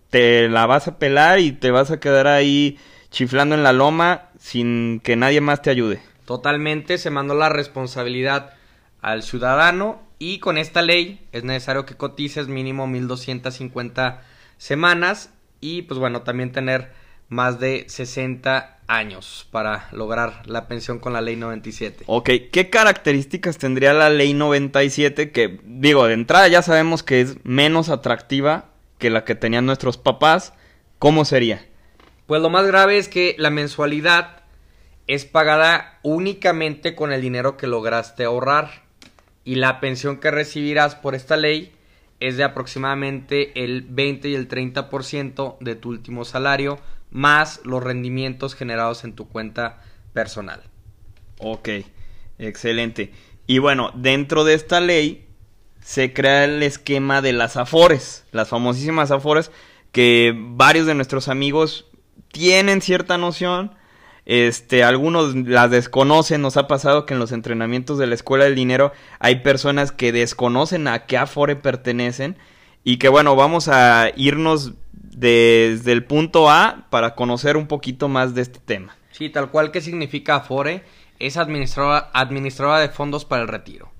te 0.09 0.49
la 0.49 0.65
vas 0.65 0.87
a 0.87 0.97
pelar 0.97 1.39
y 1.39 1.51
te 1.51 1.69
vas 1.69 1.91
a 1.91 1.99
quedar 1.99 2.25
ahí 2.25 2.79
chiflando 3.11 3.53
en 3.53 3.63
la 3.63 3.73
loma 3.73 4.29
sin 4.39 4.99
que 4.99 5.15
nadie 5.15 5.41
más 5.41 5.61
te 5.61 5.69
ayude. 5.69 6.01
Totalmente, 6.25 6.97
se 6.97 7.11
mandó 7.11 7.35
la 7.35 7.49
responsabilidad 7.49 8.53
al 9.01 9.21
ciudadano 9.21 10.01
y 10.17 10.39
con 10.39 10.57
esta 10.57 10.81
ley 10.81 11.27
es 11.31 11.43
necesario 11.43 11.85
que 11.85 11.95
cotices 11.95 12.47
mínimo 12.47 12.87
1250 12.87 14.23
semanas 14.59 15.33
y 15.59 15.81
pues 15.83 15.99
bueno, 15.99 16.21
también 16.21 16.51
tener 16.51 16.91
más 17.29 17.59
de 17.59 17.85
60 17.87 18.77
años 18.87 19.47
para 19.51 19.87
lograr 19.91 20.43
la 20.45 20.67
pensión 20.67 20.99
con 20.99 21.13
la 21.13 21.21
ley 21.21 21.35
97. 21.35 22.03
Ok, 22.07 22.29
¿qué 22.51 22.69
características 22.69 23.57
tendría 23.57 23.93
la 23.93 24.09
ley 24.09 24.33
97 24.33 25.31
que, 25.31 25.59
digo, 25.63 26.05
de 26.07 26.13
entrada 26.13 26.47
ya 26.47 26.61
sabemos 26.61 27.03
que 27.03 27.21
es 27.21 27.37
menos 27.43 27.89
atractiva 27.89 28.65
que 28.97 29.09
la 29.09 29.25
que 29.25 29.35
tenían 29.35 29.65
nuestros 29.65 29.97
papás? 29.97 30.53
¿Cómo 30.97 31.23
sería? 31.23 31.65
Pues 32.25 32.41
lo 32.41 32.49
más 32.49 32.67
grave 32.67 32.97
es 32.97 33.07
que 33.07 33.35
la 33.37 33.49
mensualidad 33.49 34.43
es 35.07 35.25
pagada 35.25 35.99
únicamente 36.03 36.95
con 36.95 37.11
el 37.11 37.21
dinero 37.21 37.57
que 37.57 37.67
lograste 37.67 38.25
ahorrar 38.25 38.83
y 39.43 39.55
la 39.55 39.79
pensión 39.79 40.17
que 40.17 40.29
recibirás 40.29 40.95
por 40.95 41.15
esta 41.15 41.37
ley 41.37 41.73
es 42.19 42.37
de 42.37 42.43
aproximadamente 42.43 43.63
el 43.63 43.83
20 43.83 44.29
y 44.29 44.35
el 44.35 44.47
30% 44.47 45.57
de 45.59 45.75
tu 45.75 45.89
último 45.89 46.25
salario 46.25 46.79
más 47.11 47.61
los 47.63 47.83
rendimientos 47.83 48.55
generados 48.55 49.03
en 49.03 49.13
tu 49.13 49.27
cuenta 49.27 49.81
personal. 50.13 50.61
Ok, 51.39 51.69
excelente. 52.37 53.13
Y 53.47 53.59
bueno, 53.59 53.91
dentro 53.95 54.43
de 54.43 54.53
esta 54.53 54.79
ley 54.79 55.25
se 55.81 56.13
crea 56.13 56.45
el 56.45 56.61
esquema 56.61 57.21
de 57.21 57.33
las 57.33 57.57
afores, 57.57 58.25
las 58.31 58.49
famosísimas 58.49 59.11
afores 59.11 59.51
que 59.91 60.33
varios 60.35 60.85
de 60.85 60.93
nuestros 60.93 61.27
amigos 61.27 61.87
tienen 62.31 62.81
cierta 62.81 63.17
noción, 63.17 63.73
este, 64.29 64.83
algunos 64.83 65.33
las 65.33 65.71
desconocen, 65.71 66.43
nos 66.43 66.55
ha 66.55 66.67
pasado 66.67 67.07
que 67.07 67.15
en 67.15 67.19
los 67.19 67.31
entrenamientos 67.31 67.97
de 67.97 68.05
la 68.05 68.13
Escuela 68.13 68.43
del 68.43 68.53
Dinero 68.53 68.91
hay 69.17 69.37
personas 69.37 69.91
que 69.91 70.11
desconocen 70.11 70.87
a 70.87 71.07
qué 71.07 71.17
Afore 71.17 71.55
pertenecen 71.55 72.37
y 72.83 72.97
que 72.97 73.09
bueno, 73.09 73.35
vamos 73.35 73.69
a 73.69 74.11
irnos 74.15 74.73
desde 74.93 75.91
el 75.93 76.05
punto 76.05 76.47
A 76.47 76.85
para 76.91 77.15
conocer 77.15 77.57
un 77.57 77.65
poquito 77.65 78.07
más 78.07 78.35
de 78.35 78.43
este 78.43 78.59
tema. 78.59 78.95
Sí, 79.09 79.31
tal 79.31 79.49
cual 79.49 79.71
que 79.71 79.81
significa 79.81 80.35
Afore, 80.35 80.83
es 81.17 81.35
administradora, 81.35 82.11
administradora 82.13 82.81
de 82.81 82.89
fondos 82.89 83.25
para 83.25 83.41
el 83.41 83.47
retiro. 83.47 83.91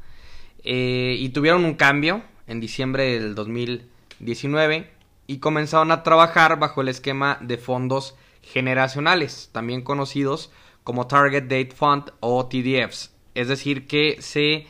Eh, 0.63 1.15
y 1.17 1.29
tuvieron 1.29 1.65
un 1.65 1.73
cambio 1.73 2.21
en 2.45 2.59
diciembre 2.59 3.19
del 3.19 3.33
2019 3.33 4.91
y 5.25 5.39
comenzaron 5.39 5.91
a 5.91 6.03
trabajar 6.03 6.59
bajo 6.59 6.81
el 6.81 6.89
esquema 6.89 7.39
de 7.41 7.57
fondos 7.57 8.15
generacionales, 8.41 9.49
también 9.51 9.81
conocidos 9.81 10.51
como 10.83 11.07
Target 11.07 11.43
Date 11.43 11.71
Fund 11.75 12.11
o 12.19 12.47
TDFs. 12.47 13.11
Es 13.35 13.47
decir, 13.47 13.87
que 13.87 14.17
se, 14.21 14.67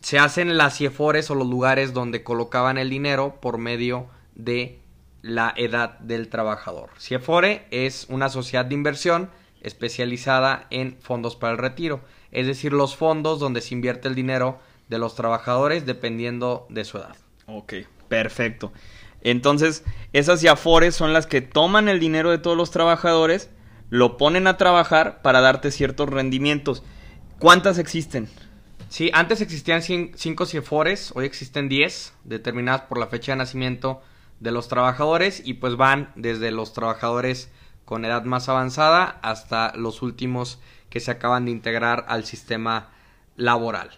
se 0.00 0.18
hacen 0.18 0.56
las 0.56 0.76
CIEFORES 0.76 1.30
o 1.30 1.34
los 1.34 1.48
lugares 1.48 1.92
donde 1.92 2.22
colocaban 2.22 2.78
el 2.78 2.90
dinero 2.90 3.38
por 3.40 3.58
medio 3.58 4.08
de 4.34 4.78
la 5.22 5.52
edad 5.56 5.98
del 6.00 6.28
trabajador. 6.28 6.90
CIEFORE 7.00 7.66
es 7.70 8.06
una 8.08 8.28
sociedad 8.28 8.64
de 8.64 8.74
inversión 8.74 9.30
especializada 9.62 10.66
en 10.70 10.96
fondos 11.00 11.34
para 11.34 11.52
el 11.52 11.58
retiro, 11.58 12.00
es 12.30 12.46
decir, 12.46 12.72
los 12.72 12.94
fondos 12.94 13.40
donde 13.40 13.60
se 13.60 13.74
invierte 13.74 14.06
el 14.08 14.14
dinero 14.14 14.60
de 14.88 14.98
los 14.98 15.14
trabajadores 15.14 15.86
dependiendo 15.86 16.66
de 16.68 16.84
su 16.84 16.98
edad. 16.98 17.16
Ok, 17.46 17.74
perfecto. 18.08 18.72
Entonces, 19.26 19.82
esas 20.12 20.40
YAFORES 20.40 20.94
son 20.94 21.12
las 21.12 21.26
que 21.26 21.40
toman 21.40 21.88
el 21.88 21.98
dinero 21.98 22.30
de 22.30 22.38
todos 22.38 22.56
los 22.56 22.70
trabajadores, 22.70 23.50
lo 23.90 24.16
ponen 24.18 24.46
a 24.46 24.56
trabajar 24.56 25.20
para 25.20 25.40
darte 25.40 25.72
ciertos 25.72 26.08
rendimientos. 26.08 26.84
¿Cuántas 27.40 27.78
existen? 27.78 28.28
Sí, 28.88 29.10
antes 29.12 29.40
existían 29.40 29.82
5 29.82 30.46
CIEFORES, 30.46 31.10
hoy 31.16 31.24
existen 31.24 31.68
10, 31.68 32.14
determinadas 32.22 32.82
por 32.82 32.98
la 32.98 33.08
fecha 33.08 33.32
de 33.32 33.38
nacimiento 33.38 34.00
de 34.38 34.52
los 34.52 34.68
trabajadores 34.68 35.42
y 35.44 35.54
pues 35.54 35.74
van 35.74 36.12
desde 36.14 36.52
los 36.52 36.72
trabajadores 36.72 37.50
con 37.84 38.04
edad 38.04 38.22
más 38.22 38.48
avanzada 38.48 39.18
hasta 39.22 39.72
los 39.74 40.02
últimos 40.02 40.60
que 40.88 41.00
se 41.00 41.10
acaban 41.10 41.46
de 41.46 41.50
integrar 41.50 42.04
al 42.06 42.24
sistema 42.24 42.90
laboral. 43.34 43.90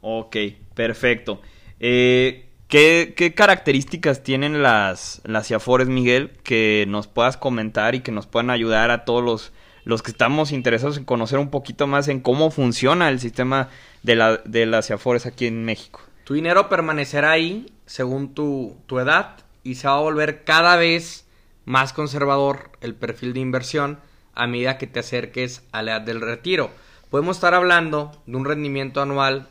Ok, 0.00 0.36
perfecto. 0.74 1.42
Eh, 1.78 2.49
¿Qué, 2.70 3.34
características 3.36 4.22
tienen 4.22 4.62
las, 4.62 5.22
las 5.24 5.48
CIAFORES, 5.48 5.88
Miguel, 5.88 6.30
que 6.44 6.84
nos 6.86 7.08
puedas 7.08 7.36
comentar 7.36 7.96
y 7.96 8.00
que 8.00 8.12
nos 8.12 8.28
puedan 8.28 8.48
ayudar 8.48 8.92
a 8.92 9.04
todos 9.04 9.24
los, 9.24 9.52
los 9.82 10.04
que 10.04 10.12
estamos 10.12 10.52
interesados 10.52 10.96
en 10.96 11.04
conocer 11.04 11.40
un 11.40 11.50
poquito 11.50 11.88
más 11.88 12.06
en 12.06 12.20
cómo 12.20 12.52
funciona 12.52 13.08
el 13.08 13.18
sistema 13.18 13.70
de, 14.04 14.14
la, 14.14 14.36
de 14.44 14.66
las 14.66 14.86
CIAFORES 14.86 15.26
aquí 15.26 15.48
en 15.48 15.64
México? 15.64 16.00
Tu 16.22 16.34
dinero 16.34 16.68
permanecerá 16.68 17.32
ahí 17.32 17.66
según 17.86 18.34
tu, 18.34 18.76
tu 18.86 19.00
edad 19.00 19.38
y 19.64 19.74
se 19.74 19.88
va 19.88 19.96
a 19.96 20.00
volver 20.00 20.44
cada 20.44 20.76
vez 20.76 21.26
más 21.64 21.92
conservador 21.92 22.70
el 22.80 22.94
perfil 22.94 23.32
de 23.32 23.40
inversión 23.40 23.98
a 24.36 24.46
medida 24.46 24.78
que 24.78 24.86
te 24.86 25.00
acerques 25.00 25.64
a 25.72 25.82
la 25.82 25.96
edad 25.96 26.02
del 26.02 26.20
retiro. 26.20 26.70
Podemos 27.10 27.38
estar 27.38 27.52
hablando 27.52 28.12
de 28.26 28.36
un 28.36 28.44
rendimiento 28.44 29.02
anual, 29.02 29.48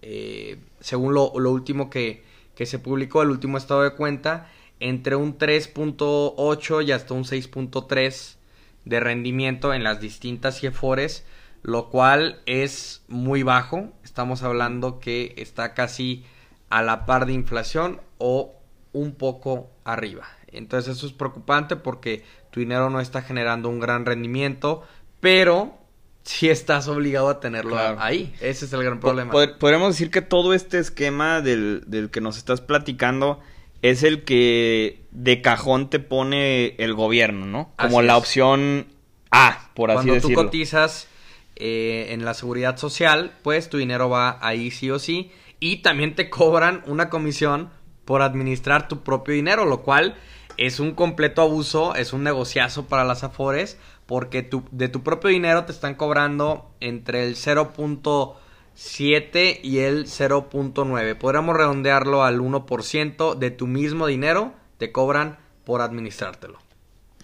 eh, 0.00 0.56
según 0.80 1.12
lo, 1.12 1.34
lo 1.38 1.50
último 1.50 1.90
que, 1.90 2.31
que 2.54 2.66
se 2.66 2.78
publicó 2.78 3.22
el 3.22 3.30
último 3.30 3.58
estado 3.58 3.82
de 3.82 3.94
cuenta 3.94 4.48
entre 4.80 5.16
un 5.16 5.38
3.8 5.38 6.84
y 6.84 6.92
hasta 6.92 7.14
un 7.14 7.24
6.3 7.24 8.36
de 8.84 9.00
rendimiento 9.00 9.72
en 9.74 9.84
las 9.84 10.00
distintas 10.00 10.58
CIEFORES, 10.60 11.24
lo 11.62 11.88
cual 11.88 12.40
es 12.46 13.04
muy 13.08 13.42
bajo. 13.42 13.92
Estamos 14.02 14.42
hablando 14.42 14.98
que 14.98 15.34
está 15.36 15.74
casi 15.74 16.24
a 16.68 16.82
la 16.82 17.06
par 17.06 17.26
de 17.26 17.32
inflación 17.32 18.00
o 18.18 18.54
un 18.92 19.14
poco 19.14 19.70
arriba. 19.84 20.26
Entonces 20.48 20.96
eso 20.96 21.06
es 21.06 21.12
preocupante 21.12 21.76
porque 21.76 22.24
tu 22.50 22.60
dinero 22.60 22.90
no 22.90 23.00
está 23.00 23.22
generando 23.22 23.68
un 23.68 23.80
gran 23.80 24.04
rendimiento, 24.04 24.82
pero 25.20 25.78
si 26.24 26.48
estás 26.48 26.88
obligado 26.88 27.28
a 27.28 27.40
tenerlo 27.40 27.76
ahí. 27.98 28.34
Ese 28.40 28.66
es 28.66 28.72
el 28.72 28.82
gran 28.84 29.00
problema. 29.00 29.32
podemos 29.58 29.94
decir 29.94 30.10
que 30.10 30.22
todo 30.22 30.54
este 30.54 30.78
esquema 30.78 31.40
del, 31.40 31.82
del, 31.86 32.10
que 32.10 32.20
nos 32.20 32.36
estás 32.36 32.60
platicando 32.60 33.40
es 33.82 34.04
el 34.04 34.22
que 34.22 35.02
de 35.10 35.42
cajón 35.42 35.90
te 35.90 35.98
pone 35.98 36.76
el 36.78 36.94
gobierno, 36.94 37.46
¿no? 37.46 37.72
Como 37.76 38.02
la 38.02 38.16
opción 38.16 38.86
A, 39.30 39.70
por 39.74 39.90
así 39.90 40.08
decirlo. 40.08 40.20
Cuando 40.20 40.28
tú 40.28 40.46
cotizas 40.46 41.08
eh, 41.56 42.08
en 42.10 42.24
la 42.24 42.34
seguridad 42.34 42.76
social, 42.76 43.32
pues 43.42 43.68
tu 43.68 43.78
dinero 43.78 44.08
va 44.08 44.38
ahí 44.40 44.70
sí 44.70 44.90
o 44.90 45.00
sí. 45.00 45.32
Y 45.58 45.78
también 45.78 46.14
te 46.14 46.30
cobran 46.30 46.82
una 46.86 47.08
comisión 47.08 47.70
por 48.04 48.22
administrar 48.22 48.88
tu 48.88 49.02
propio 49.02 49.34
dinero, 49.34 49.64
lo 49.64 49.82
cual 49.82 50.16
es 50.56 50.80
un 50.80 50.92
completo 50.92 51.42
abuso, 51.42 51.94
es 51.94 52.12
un 52.12 52.22
negociazo 52.22 52.86
para 52.86 53.04
las 53.04 53.24
Afores 53.24 53.78
porque 54.12 54.48
de 54.72 54.88
tu 54.90 55.02
propio 55.02 55.30
dinero 55.30 55.64
te 55.64 55.72
están 55.72 55.94
cobrando 55.94 56.70
entre 56.80 57.24
el 57.24 57.34
0.7 57.34 59.60
y 59.62 59.78
el 59.78 60.04
0.9. 60.04 61.16
Podríamos 61.16 61.56
redondearlo 61.56 62.22
al 62.22 62.40
1% 62.40 63.34
de 63.36 63.50
tu 63.50 63.66
mismo 63.66 64.06
dinero, 64.06 64.52
te 64.76 64.92
cobran 64.92 65.38
por 65.64 65.80
administrártelo. 65.80 66.58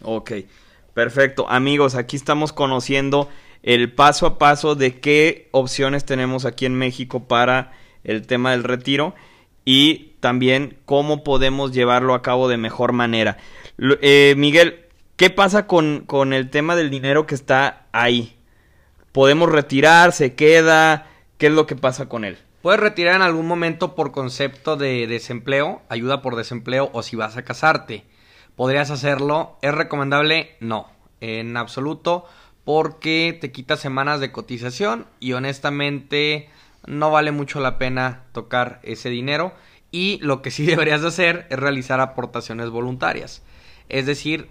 Ok, 0.00 0.33
perfecto. 0.95 1.47
Amigos, 1.50 1.95
aquí 1.95 2.16
estamos 2.16 2.54
conociendo 2.54 3.28
el 3.62 3.92
paso 3.92 4.25
a 4.25 4.38
paso 4.38 4.75
de 4.75 4.99
qué 4.99 5.50
opciones 5.50 6.07
tenemos 6.07 6.47
aquí 6.47 6.64
en 6.64 6.75
México 6.75 7.28
para 7.28 7.73
el 8.02 8.26
tema 8.26 8.52
del 8.52 8.64
retiro 8.64 9.14
y 9.66 10.14
también 10.21 10.78
cómo 10.87 11.23
podemos 11.23 11.73
llevarlo 11.73 12.14
a 12.14 12.23
cabo 12.23 12.49
de 12.49 12.57
mejor 12.57 12.95
manera. 12.95 13.37
Eh, 14.00 14.33
Miguel, 14.38 14.88
¿Qué 15.18 15.30
pasa 15.30 15.66
con, 15.66 16.04
con 16.06 16.32
el 16.32 16.48
tema 16.48 16.76
del 16.76 16.90
dinero 16.90 17.26
que 17.26 17.34
está 17.34 17.88
ahí? 17.90 18.37
¿Podemos 19.10 19.50
retirar? 19.50 20.12
¿Se 20.12 20.37
queda? 20.37 21.08
¿Qué 21.38 21.48
es 21.48 21.52
lo 21.52 21.66
que 21.66 21.75
pasa 21.75 22.08
con 22.08 22.25
él? 22.25 22.38
Puedes 22.62 22.78
retirar 22.78 23.16
en 23.16 23.22
algún 23.22 23.48
momento 23.48 23.96
por 23.96 24.12
concepto 24.12 24.76
de 24.76 25.08
desempleo, 25.08 25.82
ayuda 25.88 26.22
por 26.22 26.37
desempleo 26.37 26.88
o 26.92 27.02
si 27.02 27.16
vas 27.16 27.37
a 27.37 27.42
casarte. 27.42 28.04
¿Podrías 28.54 28.92
hacerlo? 28.92 29.58
¿Es 29.60 29.75
recomendable? 29.75 30.54
No, 30.60 30.87
en 31.20 31.56
absoluto, 31.56 32.25
porque 32.62 33.37
te 33.40 33.50
quita 33.50 33.76
semanas 33.76 34.20
de 34.20 34.30
cotización 34.30 35.08
y 35.18 35.32
honestamente 35.32 36.48
no 36.87 37.10
vale 37.10 37.32
mucho 37.32 37.58
la 37.58 37.76
pena 37.76 38.22
tocar 38.30 38.78
ese 38.84 39.10
dinero. 39.10 39.52
Y 39.90 40.20
lo 40.22 40.42
que 40.42 40.52
sí 40.52 40.64
deberías 40.64 41.02
hacer 41.02 41.48
es 41.50 41.58
realizar 41.58 41.98
aportaciones 41.98 42.70
voluntarias. 42.70 43.42
Es 43.88 44.06
decir, 44.06 44.48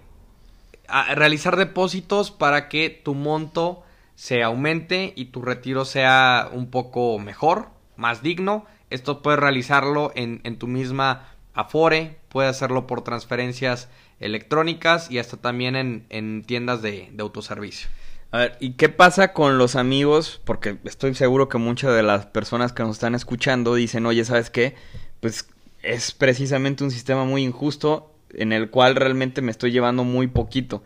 realizar 1.14 1.56
depósitos 1.56 2.30
para 2.30 2.68
que 2.68 2.90
tu 2.90 3.14
monto 3.14 3.82
se 4.14 4.42
aumente 4.42 5.12
y 5.14 5.26
tu 5.26 5.42
retiro 5.42 5.84
sea 5.84 6.48
un 6.52 6.70
poco 6.70 7.18
mejor, 7.18 7.68
más 7.96 8.22
digno. 8.22 8.66
Esto 8.90 9.22
puedes 9.22 9.38
realizarlo 9.38 10.12
en, 10.14 10.56
tu 10.58 10.66
misma 10.66 11.28
Afore, 11.54 12.18
puedes 12.28 12.50
hacerlo 12.50 12.86
por 12.86 13.02
transferencias 13.02 13.88
electrónicas 14.18 15.10
y 15.10 15.18
hasta 15.18 15.36
también 15.36 16.06
en, 16.08 16.42
tiendas 16.44 16.82
de, 16.82 17.10
de, 17.12 17.22
autoservicio. 17.22 17.88
A 18.30 18.38
ver, 18.38 18.56
¿y 18.60 18.72
qué 18.72 18.88
pasa 18.88 19.32
con 19.32 19.56
los 19.56 19.76
amigos? 19.76 20.40
Porque 20.44 20.78
estoy 20.84 21.14
seguro 21.14 21.48
que 21.48 21.58
muchas 21.58 21.94
de 21.94 22.02
las 22.02 22.26
personas 22.26 22.72
que 22.72 22.82
nos 22.82 22.96
están 22.96 23.14
escuchando 23.14 23.74
dicen, 23.74 24.04
oye, 24.04 24.24
¿sabes 24.24 24.50
qué? 24.50 24.74
Pues 25.20 25.48
es 25.82 26.12
precisamente 26.12 26.84
un 26.84 26.90
sistema 26.90 27.24
muy 27.24 27.44
injusto 27.44 28.12
en 28.34 28.52
el 28.52 28.70
cual 28.70 28.96
realmente 28.96 29.42
me 29.42 29.50
estoy 29.50 29.72
llevando 29.72 30.04
muy 30.04 30.26
poquito. 30.26 30.82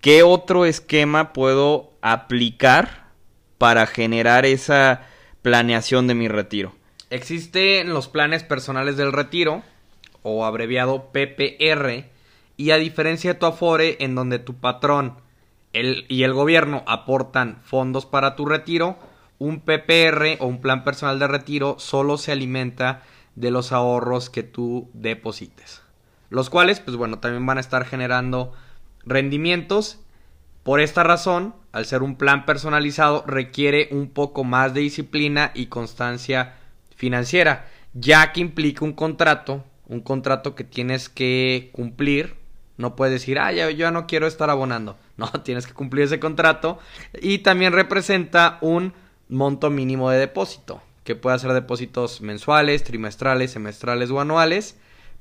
¿Qué 0.00 0.22
otro 0.22 0.66
esquema 0.66 1.32
puedo 1.32 1.92
aplicar 2.02 3.06
para 3.58 3.86
generar 3.86 4.44
esa 4.44 5.02
planeación 5.42 6.06
de 6.06 6.14
mi 6.14 6.28
retiro? 6.28 6.74
Existen 7.10 7.92
los 7.92 8.08
planes 8.08 8.42
personales 8.42 8.96
del 8.96 9.12
retiro, 9.12 9.62
o 10.22 10.44
abreviado 10.44 11.10
PPR, 11.12 12.06
y 12.56 12.70
a 12.70 12.76
diferencia 12.76 13.34
de 13.34 13.38
tu 13.38 13.46
Afore, 13.46 13.96
en 14.00 14.14
donde 14.14 14.38
tu 14.38 14.54
patrón 14.54 15.16
y 15.72 16.22
el 16.22 16.32
gobierno 16.32 16.84
aportan 16.86 17.60
fondos 17.64 18.06
para 18.06 18.36
tu 18.36 18.46
retiro, 18.46 18.96
un 19.38 19.60
PPR 19.60 20.36
o 20.38 20.46
un 20.46 20.60
plan 20.60 20.84
personal 20.84 21.18
de 21.18 21.26
retiro 21.26 21.76
solo 21.78 22.16
se 22.16 22.32
alimenta 22.32 23.02
de 23.34 23.50
los 23.50 23.72
ahorros 23.72 24.30
que 24.30 24.42
tú 24.42 24.90
deposites. 24.92 25.83
Los 26.30 26.50
cuales, 26.50 26.80
pues 26.80 26.96
bueno, 26.96 27.18
también 27.18 27.46
van 27.46 27.58
a 27.58 27.60
estar 27.60 27.84
generando 27.84 28.52
rendimientos. 29.04 30.00
Por 30.62 30.80
esta 30.80 31.02
razón, 31.02 31.54
al 31.72 31.84
ser 31.84 32.02
un 32.02 32.16
plan 32.16 32.46
personalizado, 32.46 33.24
requiere 33.26 33.88
un 33.90 34.08
poco 34.08 34.44
más 34.44 34.74
de 34.74 34.80
disciplina 34.80 35.52
y 35.54 35.66
constancia 35.66 36.54
financiera, 36.96 37.66
ya 37.92 38.32
que 38.32 38.40
implica 38.40 38.84
un 38.84 38.92
contrato, 38.92 39.64
un 39.88 40.00
contrato 40.00 40.54
que 40.54 40.64
tienes 40.64 41.08
que 41.08 41.70
cumplir. 41.72 42.36
No 42.76 42.96
puedes 42.96 43.12
decir, 43.12 43.38
ah, 43.38 43.52
ya, 43.52 43.70
yo 43.70 43.76
ya 43.76 43.90
no 43.90 44.06
quiero 44.06 44.26
estar 44.26 44.50
abonando. 44.50 44.96
No, 45.16 45.30
tienes 45.44 45.68
que 45.68 45.74
cumplir 45.74 46.06
ese 46.06 46.18
contrato. 46.18 46.80
Y 47.22 47.38
también 47.38 47.72
representa 47.72 48.58
un 48.60 48.94
monto 49.28 49.70
mínimo 49.70 50.10
de 50.10 50.18
depósito, 50.18 50.82
que 51.04 51.14
puede 51.14 51.38
ser 51.38 51.52
depósitos 51.52 52.20
mensuales, 52.20 52.82
trimestrales, 52.82 53.52
semestrales 53.52 54.10
o 54.10 54.20
anuales, 54.20 54.76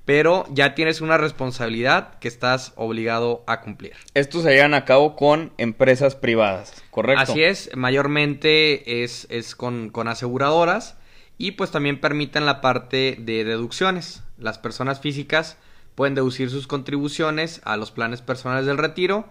pero 0.06 0.46
ya 0.52 0.76
tienes 0.76 1.02
una 1.02 1.18
responsabilidad 1.18 2.20
que 2.20 2.28
estás 2.28 2.74
obligado 2.76 3.44
a 3.48 3.62
cumplir. 3.62 3.94
Estos 4.14 4.44
se 4.44 4.54
llevan 4.54 4.74
a 4.74 4.86
cabo 4.86 5.16
con 5.16 5.54
empresas 5.58 6.16
privadas, 6.16 6.84
¿correcto? 6.92 7.22
Así 7.22 7.44
es, 7.44 7.70
mayormente 7.76 9.04
es, 9.04 9.28
es 9.30 9.56
con, 9.56 9.90
con 9.90 10.08
aseguradoras 10.08 10.98
y 11.38 11.52
pues 11.52 11.72
también 11.72 12.02
permiten 12.02 12.46
la 12.46 12.62
parte 12.62 13.18
de 13.20 13.44
deducciones. 13.44 14.24
Las 14.38 14.60
personas 14.60 15.00
físicas 15.00 15.58
pueden 15.96 16.16
deducir 16.16 16.50
sus 16.50 16.68
contribuciones 16.68 17.62
a 17.64 17.78
los 17.78 17.92
planes 17.92 18.22
personales 18.22 18.66
del 18.66 18.78
retiro, 18.78 19.30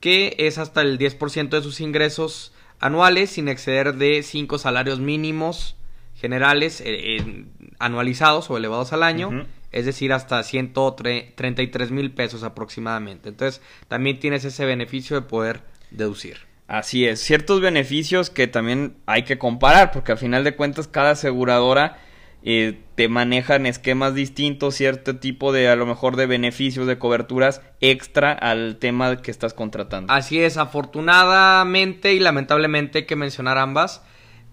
que 0.00 0.36
es 0.38 0.58
hasta 0.58 0.82
el 0.82 0.98
10% 0.98 1.48
de 1.48 1.62
sus 1.62 1.80
ingresos 1.80 2.52
anuales 2.78 3.30
sin 3.30 3.48
exceder 3.48 3.94
de 3.94 4.22
5 4.22 4.58
salarios 4.58 5.00
mínimos 5.00 5.76
generales 6.14 6.82
eh, 6.84 7.46
anualizados 7.78 8.50
o 8.50 8.56
elevados 8.56 8.92
al 8.92 9.02
año, 9.02 9.46
es 9.74 9.86
decir, 9.86 10.12
hasta 10.12 10.40
133 10.42 11.90
mil 11.90 12.12
pesos 12.12 12.44
aproximadamente. 12.44 13.28
Entonces, 13.28 13.60
también 13.88 14.20
tienes 14.20 14.44
ese 14.44 14.64
beneficio 14.64 15.16
de 15.16 15.22
poder 15.26 15.62
deducir. 15.90 16.38
Así 16.68 17.06
es, 17.06 17.20
ciertos 17.20 17.60
beneficios 17.60 18.30
que 18.30 18.46
también 18.46 18.96
hay 19.04 19.24
que 19.24 19.36
comparar, 19.36 19.90
porque 19.90 20.12
al 20.12 20.18
final 20.18 20.44
de 20.44 20.54
cuentas 20.54 20.86
cada 20.86 21.10
aseguradora 21.10 21.98
eh, 22.44 22.78
te 22.94 23.08
manejan 23.08 23.66
esquemas 23.66 24.14
distintos, 24.14 24.76
cierto 24.76 25.16
tipo 25.16 25.52
de 25.52 25.68
a 25.68 25.76
lo 25.76 25.86
mejor 25.86 26.14
de 26.14 26.26
beneficios, 26.26 26.86
de 26.86 26.96
coberturas 26.96 27.60
extra 27.80 28.32
al 28.32 28.76
tema 28.76 29.20
que 29.22 29.32
estás 29.32 29.54
contratando. 29.54 30.12
Así 30.12 30.40
es, 30.40 30.56
afortunadamente 30.56 32.14
y 32.14 32.20
lamentablemente 32.20 32.98
hay 33.00 33.04
que 33.06 33.16
mencionar 33.16 33.58
ambas. 33.58 34.02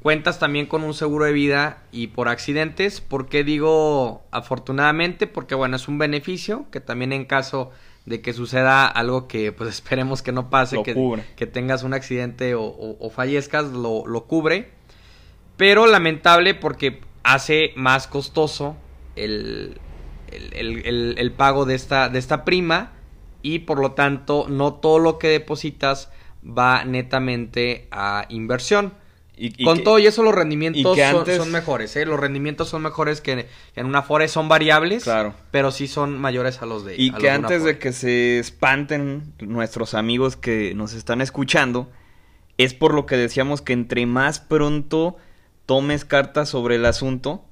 Cuentas 0.01 0.39
también 0.39 0.65
con 0.65 0.83
un 0.83 0.95
seguro 0.95 1.25
de 1.25 1.31
vida 1.31 1.83
y 1.91 2.07
por 2.07 2.27
accidentes. 2.27 3.01
¿Por 3.01 3.29
qué 3.29 3.43
digo 3.43 4.23
afortunadamente? 4.31 5.27
Porque 5.27 5.53
bueno, 5.53 5.75
es 5.75 5.87
un 5.87 5.99
beneficio 5.99 6.65
que 6.71 6.79
también 6.79 7.13
en 7.13 7.25
caso 7.25 7.69
de 8.07 8.21
que 8.21 8.33
suceda 8.33 8.87
algo 8.87 9.27
que 9.27 9.51
pues 9.51 9.69
esperemos 9.75 10.23
que 10.23 10.31
no 10.31 10.49
pase, 10.49 10.81
que, 10.81 11.21
que, 11.35 11.45
tengas 11.45 11.83
un 11.83 11.93
accidente 11.93 12.55
o, 12.55 13.11
fallezcas, 13.13 13.65
lo, 13.71 14.07
lo 14.07 14.25
cubre. 14.25 14.71
Pero 15.55 15.85
lamentable 15.85 16.55
porque 16.55 17.01
hace 17.23 17.73
más 17.75 18.07
costoso 18.07 18.75
el, 19.15 19.79
el, 20.31 21.31
pago 21.33 21.65
de 21.65 21.75
esta, 21.75 22.09
de 22.09 22.19
esta 22.19 22.43
prima 22.43 22.93
y 23.41 23.59
por 23.59 23.79
lo 23.79 23.91
tanto 23.91 24.47
no 24.49 24.75
todo 24.75 24.99
lo 24.99 25.19
que 25.19 25.27
depositas 25.27 26.11
va 26.43 26.85
netamente 26.85 27.87
a 27.91 28.25
inversión. 28.29 28.93
Y, 29.43 29.63
Con 29.63 29.83
todo 29.83 29.97
y 29.97 30.05
eso 30.05 30.21
los 30.21 30.35
rendimientos 30.35 30.95
son, 30.95 31.51
mejores, 31.51 31.95
¿eh? 31.95 32.05
Los 32.05 32.19
rendimientos 32.19 32.69
son 32.69 32.83
mejores 32.83 33.21
que 33.21 33.47
en 33.75 33.85
una 33.87 34.03
Fore, 34.03 34.27
son 34.27 34.47
variables, 34.47 35.03
claro. 35.03 35.33
pero 35.49 35.71
sí 35.71 35.87
son 35.87 36.19
mayores 36.19 36.61
a 36.61 36.67
los 36.67 36.85
de... 36.85 36.93
Y 36.95 37.09
que 37.11 37.31
antes 37.31 37.63
de 37.63 37.79
que 37.79 37.91
se 37.91 38.37
espanten 38.37 39.33
nuestros 39.39 39.95
amigos 39.95 40.37
que 40.37 40.75
nos 40.75 40.93
están 40.93 41.21
escuchando, 41.21 41.89
es 42.59 42.75
por 42.75 42.93
lo 42.93 43.07
que 43.07 43.17
decíamos 43.17 43.63
que 43.63 43.73
entre 43.73 44.05
más 44.05 44.39
pronto 44.39 45.17
tomes 45.65 46.05
cartas 46.05 46.47
sobre 46.47 46.75
el 46.75 46.85
asunto, 46.85 47.43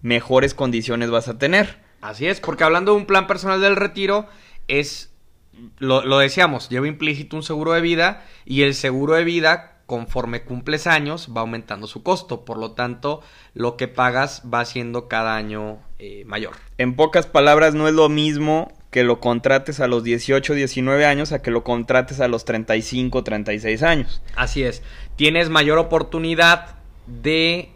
mejores 0.00 0.54
condiciones 0.54 1.10
vas 1.10 1.28
a 1.28 1.36
tener. 1.36 1.80
Así 2.00 2.26
es, 2.26 2.40
porque 2.40 2.64
hablando 2.64 2.92
de 2.92 2.98
un 2.98 3.06
plan 3.06 3.26
personal 3.26 3.60
del 3.60 3.76
retiro, 3.76 4.26
es, 4.68 5.12
lo, 5.76 6.02
lo 6.02 6.16
decíamos, 6.18 6.70
lleva 6.70 6.88
implícito 6.88 7.36
un 7.36 7.42
seguro 7.42 7.74
de 7.74 7.82
vida 7.82 8.24
y 8.46 8.62
el 8.62 8.74
seguro 8.74 9.12
de 9.12 9.24
vida 9.24 9.75
conforme 9.86 10.42
cumples 10.42 10.86
años 10.86 11.28
va 11.34 11.42
aumentando 11.42 11.86
su 11.86 12.02
costo, 12.02 12.44
por 12.44 12.58
lo 12.58 12.72
tanto 12.72 13.22
lo 13.54 13.76
que 13.76 13.88
pagas 13.88 14.42
va 14.52 14.64
siendo 14.64 15.08
cada 15.08 15.36
año 15.36 15.78
eh, 15.98 16.24
mayor. 16.26 16.54
En 16.76 16.96
pocas 16.96 17.26
palabras 17.26 17.74
no 17.74 17.86
es 17.88 17.94
lo 17.94 18.08
mismo 18.08 18.72
que 18.90 19.04
lo 19.04 19.20
contrates 19.20 19.80
a 19.80 19.86
los 19.86 20.02
18, 20.02 20.54
19 20.54 21.06
años 21.06 21.32
a 21.32 21.40
que 21.40 21.50
lo 21.50 21.62
contrates 21.62 22.20
a 22.20 22.28
los 22.28 22.44
35, 22.44 23.22
36 23.22 23.82
años. 23.82 24.22
Así 24.34 24.64
es, 24.64 24.82
tienes 25.14 25.50
mayor 25.50 25.78
oportunidad 25.78 26.76
de 27.06 27.70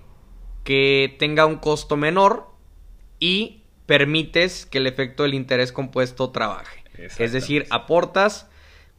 que 0.64 1.14
tenga 1.18 1.46
un 1.46 1.56
costo 1.56 1.96
menor 1.96 2.48
y 3.18 3.62
permites 3.86 4.66
que 4.66 4.78
el 4.78 4.86
efecto 4.86 5.22
del 5.22 5.34
interés 5.34 5.72
compuesto 5.72 6.30
trabaje. 6.30 6.80
Es 7.18 7.32
decir, 7.32 7.66
aportas, 7.70 8.49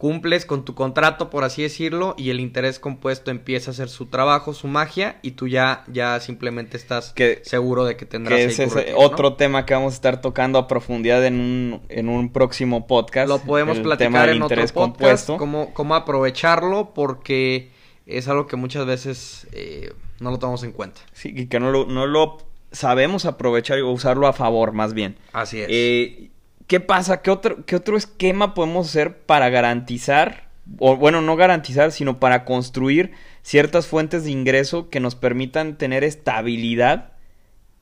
cumples 0.01 0.47
con 0.47 0.65
tu 0.65 0.73
contrato, 0.73 1.29
por 1.29 1.43
así 1.43 1.61
decirlo, 1.61 2.15
y 2.17 2.31
el 2.31 2.39
interés 2.39 2.79
compuesto 2.79 3.29
empieza 3.29 3.69
a 3.69 3.73
hacer 3.73 3.87
su 3.87 4.07
trabajo, 4.07 4.51
su 4.55 4.67
magia, 4.67 5.19
y 5.21 5.33
tú 5.33 5.47
ya, 5.47 5.83
ya 5.93 6.19
simplemente 6.19 6.75
estás 6.75 7.13
seguro 7.43 7.85
de 7.85 7.97
que 7.97 8.07
tendrás 8.07 8.39
que 8.39 8.45
ese 8.45 8.63
es 8.63 8.73
otro 8.95 9.35
tema 9.35 9.63
que 9.67 9.75
vamos 9.75 9.93
a 9.93 9.95
estar 9.97 10.19
tocando 10.19 10.57
a 10.57 10.67
profundidad 10.67 11.23
en 11.23 11.39
un, 11.39 11.81
en 11.89 12.09
un 12.09 12.33
próximo 12.33 12.87
podcast. 12.87 13.29
Lo 13.29 13.37
podemos 13.43 13.77
platicar 13.77 14.29
en 14.29 14.41
otro 14.41 14.55
podcast, 14.55 14.73
compuesto. 14.73 15.37
Cómo, 15.37 15.71
cómo 15.75 15.93
aprovecharlo, 15.93 16.95
porque 16.95 17.69
es 18.07 18.27
algo 18.27 18.47
que 18.47 18.55
muchas 18.55 18.87
veces 18.87 19.45
eh, 19.51 19.93
no 20.19 20.31
lo 20.31 20.39
tomamos 20.39 20.63
en 20.63 20.71
cuenta. 20.71 21.01
Sí, 21.13 21.31
y 21.35 21.45
que 21.45 21.59
no 21.59 21.69
lo, 21.69 21.85
no 21.85 22.07
lo 22.07 22.39
sabemos 22.71 23.25
aprovechar 23.25 23.79
o 23.81 23.91
usarlo 23.91 24.25
a 24.25 24.33
favor, 24.33 24.71
más 24.71 24.95
bien. 24.95 25.15
Así 25.31 25.61
es. 25.61 25.67
Eh, 25.69 26.31
¿Qué 26.71 26.79
pasa? 26.79 27.21
¿Qué 27.21 27.31
otro, 27.31 27.65
¿Qué 27.65 27.75
otro 27.75 27.97
esquema 27.97 28.53
podemos 28.53 28.87
hacer 28.87 29.25
para 29.25 29.49
garantizar, 29.49 30.47
o 30.79 30.95
bueno, 30.95 31.19
no 31.19 31.35
garantizar, 31.35 31.91
sino 31.91 32.17
para 32.17 32.45
construir 32.45 33.11
ciertas 33.41 33.87
fuentes 33.87 34.23
de 34.23 34.31
ingreso 34.31 34.89
que 34.89 35.01
nos 35.01 35.15
permitan 35.15 35.77
tener 35.77 36.05
estabilidad 36.05 37.11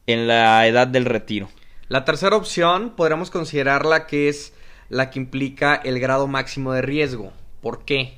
en 0.08 0.28
la 0.28 0.66
edad 0.66 0.88
del 0.88 1.06
retiro? 1.06 1.50
La 1.88 2.04
tercera 2.04 2.36
opción 2.36 2.96
podríamos 2.96 3.30
considerarla 3.30 4.08
que 4.08 4.28
es 4.28 4.56
la 4.90 5.12
que 5.12 5.20
implica 5.20 5.76
el 5.76 6.00
grado 6.00 6.26
máximo 6.26 6.74
de 6.74 6.82
riesgo. 6.82 7.32
¿Por 7.62 7.86
qué? 7.86 8.18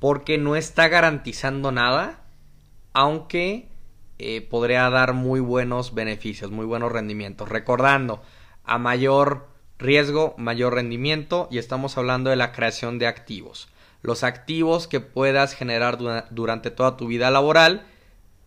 Porque 0.00 0.38
no 0.38 0.56
está 0.56 0.88
garantizando 0.88 1.70
nada, 1.70 2.24
aunque 2.94 3.68
eh, 4.18 4.40
podría 4.40 4.90
dar 4.90 5.12
muy 5.12 5.38
buenos 5.38 5.94
beneficios, 5.94 6.50
muy 6.50 6.66
buenos 6.66 6.90
rendimientos. 6.90 7.48
Recordando, 7.48 8.20
a 8.64 8.76
mayor 8.76 9.49
riesgo, 9.80 10.34
mayor 10.36 10.74
rendimiento 10.74 11.48
y 11.50 11.58
estamos 11.58 11.98
hablando 11.98 12.30
de 12.30 12.36
la 12.36 12.52
creación 12.52 12.98
de 12.98 13.06
activos. 13.06 13.68
Los 14.02 14.22
activos 14.22 14.86
que 14.86 15.00
puedas 15.00 15.54
generar 15.54 15.98
durante 16.30 16.70
toda 16.70 16.96
tu 16.96 17.06
vida 17.06 17.30
laboral 17.30 17.86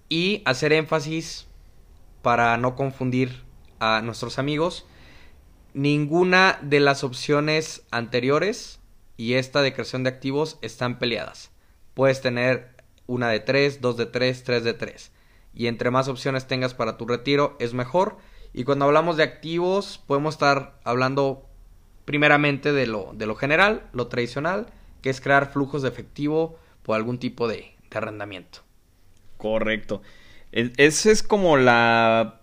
y 0.10 0.42
hacer 0.46 0.74
énfasis 0.74 1.48
para 2.22 2.56
no 2.58 2.76
confundir 2.76 3.44
a 3.80 4.02
nuestros 4.02 4.40
amigos. 4.40 4.86
Ninguna 5.74 6.60
de 6.62 6.80
las 6.80 7.04
opciones 7.04 7.84
anteriores 7.92 8.80
y 9.18 9.34
esta 9.34 9.62
de 9.62 9.74
creación 9.74 10.04
de 10.04 10.10
activos 10.10 10.58
están 10.62 11.00
peleadas. 11.00 11.52
Puedes 11.94 12.22
tener 12.22 12.76
una 13.06 13.30
de 13.30 13.40
3, 13.40 13.82
dos 13.82 13.98
de 13.98 14.06
3, 14.06 14.44
tres 14.44 14.64
de 14.64 14.74
3. 14.74 15.12
Y 15.54 15.68
entre 15.68 15.92
más 15.92 16.08
opciones 16.08 16.48
tengas 16.48 16.74
para 16.74 16.98
tu 16.98 17.06
retiro 17.06 17.56
es 17.60 17.74
mejor. 17.74 18.18
Y 18.54 18.64
cuando 18.64 18.86
hablamos 18.86 19.18
de 19.18 19.24
activos 19.24 20.02
podemos 20.06 20.36
estar 20.36 20.80
hablando 20.84 21.46
primeramente 22.06 22.72
de 22.72 22.88
lo, 22.88 23.12
de 23.14 23.26
lo 23.26 23.36
general, 23.36 23.88
lo 23.94 24.08
tradicional, 24.08 24.68
que 25.02 25.10
es 25.10 25.22
crear 25.22 25.52
flujos 25.52 25.82
de 25.82 25.90
efectivo 25.90 26.60
por 26.84 26.96
algún 26.96 27.18
tipo 27.18 27.48
de, 27.48 27.76
de 27.90 27.98
arrendamiento. 27.98 28.60
Correcto. 29.38 30.02
Esa 30.52 31.12
es 31.12 31.24
como 31.24 31.58
la 31.58 32.40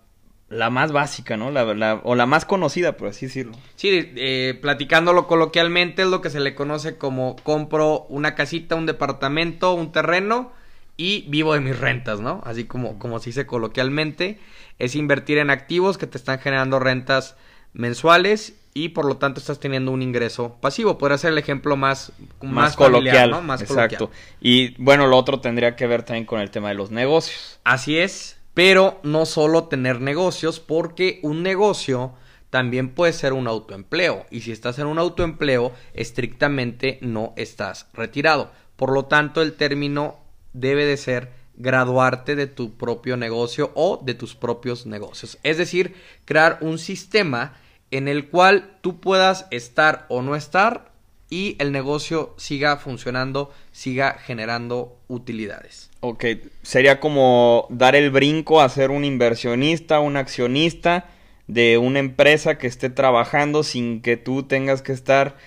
la 0.51 0.69
más 0.69 0.91
básica, 0.91 1.37
¿no? 1.37 1.49
La, 1.49 2.01
o 2.03 2.13
la 2.13 2.25
más 2.25 2.43
conocida, 2.43 2.97
por 2.97 3.07
así 3.07 3.27
decirlo. 3.27 3.53
Sí, 3.75 4.11
eh, 4.17 4.59
platicándolo 4.61 5.25
coloquialmente 5.25 6.01
es 6.01 6.09
lo 6.09 6.21
que 6.21 6.29
se 6.29 6.41
le 6.41 6.55
conoce 6.55 6.97
como 6.97 7.37
compro 7.37 8.05
una 8.09 8.35
casita, 8.35 8.75
un 8.75 8.85
departamento, 8.85 9.73
un 9.73 9.93
terreno 9.93 10.51
y 11.01 11.25
vivo 11.27 11.55
de 11.55 11.61
mis 11.61 11.79
rentas, 11.79 12.19
¿no? 12.19 12.43
Así 12.45 12.65
como, 12.65 12.99
como 12.99 13.17
se 13.17 13.31
dice 13.31 13.47
coloquialmente, 13.47 14.37
es 14.77 14.95
invertir 14.95 15.39
en 15.39 15.49
activos 15.49 15.97
que 15.97 16.05
te 16.05 16.15
están 16.15 16.37
generando 16.37 16.77
rentas 16.77 17.35
mensuales 17.73 18.53
y 18.75 18.89
por 18.89 19.05
lo 19.05 19.17
tanto 19.17 19.39
estás 19.39 19.59
teniendo 19.59 19.89
un 19.89 20.03
ingreso 20.03 20.57
pasivo. 20.61 20.99
Podría 20.99 21.17
ser 21.17 21.31
el 21.31 21.39
ejemplo 21.39 21.75
más, 21.75 22.11
más, 22.43 22.75
coloquial, 22.75 23.31
¿no? 23.31 23.41
Más 23.41 23.63
Exacto. 23.63 24.11
Y 24.41 24.79
bueno, 24.79 25.07
lo 25.07 25.17
otro 25.17 25.39
tendría 25.39 25.75
que 25.75 25.87
ver 25.87 26.03
también 26.03 26.27
con 26.27 26.39
el 26.39 26.51
tema 26.51 26.69
de 26.69 26.75
los 26.75 26.91
negocios. 26.91 27.59
Así 27.63 27.97
es, 27.97 28.37
pero 28.53 28.99
no 29.01 29.25
solo 29.25 29.63
tener 29.63 30.01
negocios, 30.01 30.59
porque 30.59 31.19
un 31.23 31.41
negocio 31.41 32.13
también 32.51 32.89
puede 32.89 33.13
ser 33.13 33.33
un 33.33 33.47
autoempleo. 33.47 34.27
Y 34.29 34.41
si 34.41 34.51
estás 34.51 34.77
en 34.77 34.85
un 34.85 34.99
autoempleo, 34.99 35.71
estrictamente 35.95 36.99
no 37.01 37.33
estás 37.37 37.87
retirado. 37.91 38.51
Por 38.75 38.93
lo 38.93 39.05
tanto, 39.05 39.41
el 39.41 39.53
término 39.53 40.20
debe 40.53 40.85
de 40.85 40.97
ser 40.97 41.29
graduarte 41.55 42.35
de 42.35 42.47
tu 42.47 42.73
propio 42.75 43.17
negocio 43.17 43.71
o 43.75 44.01
de 44.03 44.13
tus 44.13 44.35
propios 44.35 44.85
negocios. 44.85 45.37
Es 45.43 45.57
decir, 45.57 45.95
crear 46.25 46.57
un 46.61 46.77
sistema 46.77 47.53
en 47.91 48.07
el 48.07 48.29
cual 48.29 48.77
tú 48.81 48.99
puedas 48.99 49.47
estar 49.51 50.05
o 50.09 50.21
no 50.21 50.35
estar 50.35 50.91
y 51.29 51.55
el 51.59 51.71
negocio 51.71 52.33
siga 52.37 52.77
funcionando, 52.77 53.51
siga 53.71 54.17
generando 54.19 54.97
utilidades. 55.07 55.89
Ok, 56.01 56.25
sería 56.61 56.99
como 56.99 57.67
dar 57.69 57.95
el 57.95 58.11
brinco 58.11 58.61
a 58.61 58.69
ser 58.69 58.91
un 58.91 59.05
inversionista, 59.05 59.99
un 59.99 60.17
accionista 60.17 61.09
de 61.47 61.77
una 61.77 61.99
empresa 61.99 62.57
que 62.57 62.67
esté 62.67 62.89
trabajando 62.89 63.63
sin 63.63 64.01
que 64.01 64.17
tú 64.17 64.43
tengas 64.43 64.81
que 64.81 64.91
estar 64.91 65.37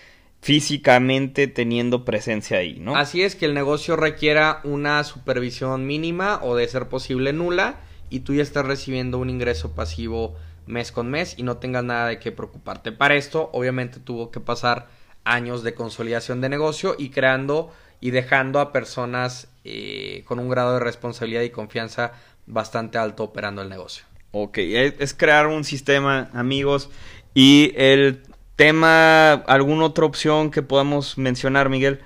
físicamente 0.44 1.46
teniendo 1.46 2.04
presencia 2.04 2.59
ahí, 2.59 2.78
¿no? 2.78 2.94
Así 2.96 3.22
es, 3.22 3.35
que 3.35 3.46
el 3.46 3.54
negocio 3.54 3.96
requiera 3.96 4.61
una 4.64 5.02
supervisión 5.02 5.87
mínima 5.87 6.38
o 6.42 6.54
de 6.54 6.68
ser 6.68 6.90
posible 6.90 7.33
nula 7.33 7.76
y 8.11 8.20
tú 8.20 8.35
ya 8.35 8.42
estás 8.42 8.66
recibiendo 8.66 9.16
un 9.16 9.30
ingreso 9.30 9.74
pasivo 9.74 10.37
mes 10.66 10.92
con 10.92 11.11
mes 11.11 11.38
y 11.38 11.44
no 11.44 11.57
tengas 11.57 11.83
nada 11.83 12.09
de 12.09 12.18
qué 12.18 12.30
preocuparte. 12.30 12.92
Para 12.92 13.14
esto, 13.14 13.48
obviamente, 13.54 14.00
tuvo 14.00 14.30
que 14.30 14.38
pasar 14.38 14.88
años 15.24 15.62
de 15.62 15.72
consolidación 15.72 16.42
de 16.42 16.50
negocio 16.50 16.94
y 16.98 17.09
creando 17.09 17.72
y 18.02 18.11
dejando 18.11 18.61
a 18.61 18.70
personas 18.70 19.48
eh, 19.64 20.24
con 20.26 20.38
un 20.38 20.50
grado 20.50 20.74
de 20.74 20.80
responsabilidad 20.80 21.40
y 21.40 21.48
confianza 21.48 22.12
bastante 22.44 22.98
alto 22.98 23.24
operando 23.24 23.62
el 23.62 23.70
negocio. 23.70 24.04
Ok, 24.33 24.59
es 24.59 25.14
crear 25.14 25.46
un 25.46 25.64
sistema, 25.64 26.28
amigos, 26.35 26.90
y 27.33 27.72
el 27.76 28.20
tema, 28.56 29.32
alguna 29.32 29.84
otra 29.84 30.04
opción 30.04 30.50
que 30.50 30.62
podamos 30.62 31.18
mencionar, 31.18 31.68
Miguel. 31.68 32.00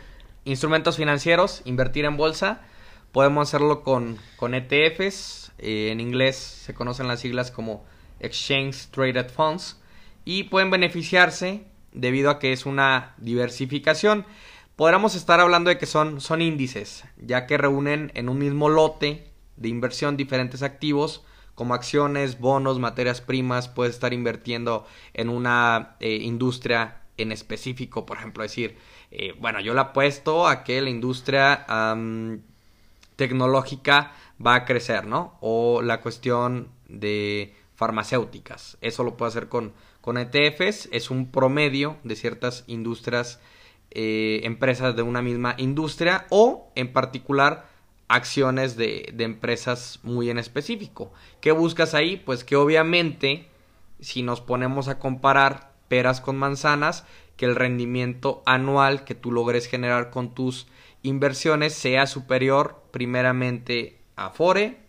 Instrumentos 0.44 0.96
financieros, 0.96 1.62
invertir 1.64 2.04
en 2.04 2.16
bolsa. 2.16 2.62
Podemos 3.12 3.48
hacerlo 3.48 3.82
con, 3.82 4.18
con 4.37 4.54
ETFs. 4.54 5.52
Eh, 5.58 5.90
en 5.90 6.00
inglés 6.00 6.37
se 6.37 6.74
conocen 6.74 7.08
las 7.08 7.20
siglas 7.20 7.50
como 7.50 7.84
Exchange 8.20 8.88
Traded 8.90 9.30
Funds. 9.30 9.80
Y 10.24 10.44
pueden 10.44 10.70
beneficiarse 10.70 11.64
debido 11.92 12.30
a 12.30 12.38
que 12.38 12.52
es 12.52 12.66
una 12.66 13.14
diversificación. 13.18 14.24
Podríamos 14.76 15.14
estar 15.16 15.40
hablando 15.40 15.70
de 15.70 15.78
que 15.78 15.87
son, 15.87 16.20
son 16.20 16.40
índices, 16.40 17.04
ya 17.16 17.46
que 17.46 17.58
reúnen 17.58 18.12
en 18.14 18.28
un 18.28 18.38
mismo 18.38 18.68
lote 18.68 19.32
de 19.56 19.68
inversión 19.68 20.16
diferentes 20.16 20.62
activos 20.62 21.24
como 21.59 21.75
acciones, 21.75 22.38
bonos, 22.38 22.79
materias 22.79 23.21
primas, 23.21 23.66
puedes 23.66 23.97
estar 23.97 24.12
invirtiendo 24.12 24.87
en 25.12 25.29
una 25.29 25.97
eh, 25.99 26.21
industria 26.23 27.03
en 27.16 27.33
específico, 27.33 28.07
por 28.07 28.16
ejemplo, 28.16 28.44
decir, 28.44 28.79
eh, 29.11 29.35
bueno, 29.40 29.59
yo 29.59 29.75
le 29.75 29.81
apuesto 29.81 30.47
a 30.47 30.62
que 30.62 30.81
la 30.81 30.88
industria 30.88 31.66
tecnológica 33.16 34.12
va 34.40 34.55
a 34.55 34.64
crecer, 34.64 35.09
¿no? 35.09 35.37
O 35.40 35.83
la 35.83 36.01
cuestión 36.01 36.68
de 36.87 37.57
farmacéuticas. 37.75 38.79
Eso 38.81 39.03
lo 39.03 39.16
puedo 39.16 39.29
hacer 39.29 39.49
con, 39.49 39.73
con 40.01 40.16
ETFs, 40.16 40.88
es 40.92 41.11
un 41.11 41.33
promedio 41.33 41.97
de 42.05 42.14
ciertas 42.14 42.62
industrias, 42.68 43.40
eh, 43.90 44.42
empresas 44.44 44.94
de 44.94 45.03
una 45.03 45.23
misma 45.23 45.57
industria 45.59 46.25
o 46.31 46.71
en 46.77 46.92
particular 46.92 47.66
acciones 48.09 48.77
de, 48.77 49.12
de, 49.14 49.25
empresas 49.25 50.01
muy 50.03 50.31
en 50.31 50.38
específico. 50.38 51.12
¿Qué 51.40 51.53
buscas 51.53 51.94
ahí? 51.94 52.16
Pues 52.16 52.42
que 52.42 52.57
obviamente, 52.57 53.49
si 54.01 54.23
nos 54.23 54.40
ponemos 54.40 54.88
a 54.88 54.99
comparar 54.99 55.73
peras 55.88 56.21
con 56.21 56.37
manzanas, 56.37 57.05
que 57.37 57.47
el 57.47 57.55
rendimiento 57.55 58.42
anual 58.47 59.05
que 59.05 59.14
tú 59.14 59.31
logres 59.31 59.66
generar 59.66 60.11
con 60.11 60.35
tus 60.35 60.66
inversiones 61.03 61.73
sea 61.73 62.07
superior 62.07 62.83
primeramente 62.90 64.01
a 64.16 64.31
Fore, 64.31 64.81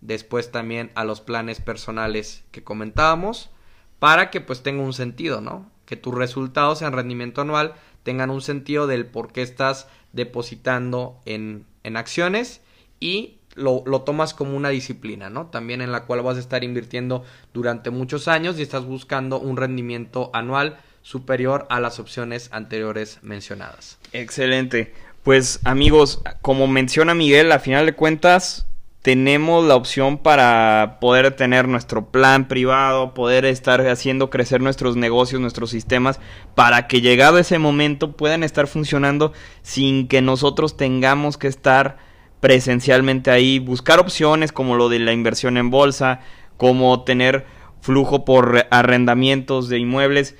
después 0.00 0.50
también 0.50 0.90
a 0.94 1.04
los 1.04 1.20
planes 1.20 1.60
personales 1.60 2.44
que 2.50 2.64
comentábamos, 2.64 3.50
para 3.98 4.30
que 4.30 4.40
pues 4.40 4.62
tenga 4.62 4.82
un 4.82 4.94
sentido, 4.94 5.40
¿no? 5.40 5.70
Que 5.84 5.96
tus 5.96 6.14
resultados 6.14 6.82
en 6.82 6.92
rendimiento 6.92 7.42
anual 7.42 7.74
tengan 8.02 8.30
un 8.30 8.40
sentido 8.40 8.86
del 8.86 9.06
por 9.06 9.32
qué 9.32 9.42
estás 9.42 9.86
depositando 10.12 11.20
en 11.24 11.66
en 11.84 11.96
acciones 11.96 12.60
y 13.00 13.38
lo, 13.54 13.82
lo, 13.86 14.02
tomas 14.02 14.32
como 14.32 14.56
una 14.56 14.70
disciplina, 14.70 15.28
¿no? 15.28 15.46
También 15.46 15.82
en 15.82 15.92
la 15.92 16.04
cual 16.04 16.22
vas 16.22 16.36
a 16.36 16.40
estar 16.40 16.64
invirtiendo 16.64 17.24
durante 17.52 17.90
muchos 17.90 18.28
años 18.28 18.58
y 18.58 18.62
estás 18.62 18.84
buscando 18.84 19.38
un 19.38 19.56
rendimiento 19.56 20.30
anual 20.32 20.78
superior 21.02 21.66
a 21.68 21.80
las 21.80 21.98
opciones 21.98 22.48
anteriores 22.52 23.18
mencionadas. 23.22 23.98
Excelente. 24.12 24.94
Pues 25.22 25.60
amigos, 25.64 26.22
como 26.40 26.66
menciona 26.66 27.14
Miguel, 27.14 27.52
a 27.52 27.58
final 27.58 27.84
de 27.86 27.92
cuentas 27.94 28.66
tenemos 29.02 29.64
la 29.66 29.74
opción 29.74 30.16
para 30.16 30.98
poder 31.00 31.32
tener 31.32 31.66
nuestro 31.66 32.06
plan 32.06 32.46
privado, 32.46 33.14
poder 33.14 33.44
estar 33.44 33.84
haciendo 33.88 34.30
crecer 34.30 34.60
nuestros 34.60 34.96
negocios, 34.96 35.40
nuestros 35.40 35.70
sistemas, 35.70 36.20
para 36.54 36.86
que 36.86 37.00
llegado 37.00 37.38
ese 37.38 37.58
momento 37.58 38.16
puedan 38.16 38.44
estar 38.44 38.68
funcionando 38.68 39.32
sin 39.62 40.06
que 40.06 40.22
nosotros 40.22 40.76
tengamos 40.76 41.36
que 41.36 41.48
estar 41.48 41.98
presencialmente 42.38 43.32
ahí, 43.32 43.58
buscar 43.58 43.98
opciones 43.98 44.52
como 44.52 44.76
lo 44.76 44.88
de 44.88 45.00
la 45.00 45.12
inversión 45.12 45.56
en 45.56 45.70
bolsa, 45.70 46.20
como 46.56 47.02
tener 47.02 47.44
flujo 47.80 48.24
por 48.24 48.68
arrendamientos 48.70 49.68
de 49.68 49.78
inmuebles. 49.78 50.36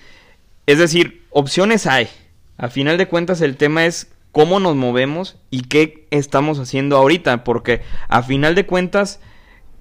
Es 0.67 0.79
decir, 0.79 1.27
opciones 1.31 1.89
hay. 1.89 2.09
A 2.59 2.69
final 2.69 2.97
de 2.97 3.09
cuentas 3.09 3.41
el 3.41 3.57
tema 3.57 3.87
es 3.87 4.12
cómo 4.33 4.59
nos 4.59 4.75
movemos 4.75 5.37
y 5.51 5.63
qué 5.63 6.09
estamos 6.11 6.59
haciendo 6.59 6.97
ahorita, 6.97 7.45
porque 7.45 7.83
a 8.09 8.23
final 8.23 8.55
de 8.55 8.67
cuentas, 8.67 9.21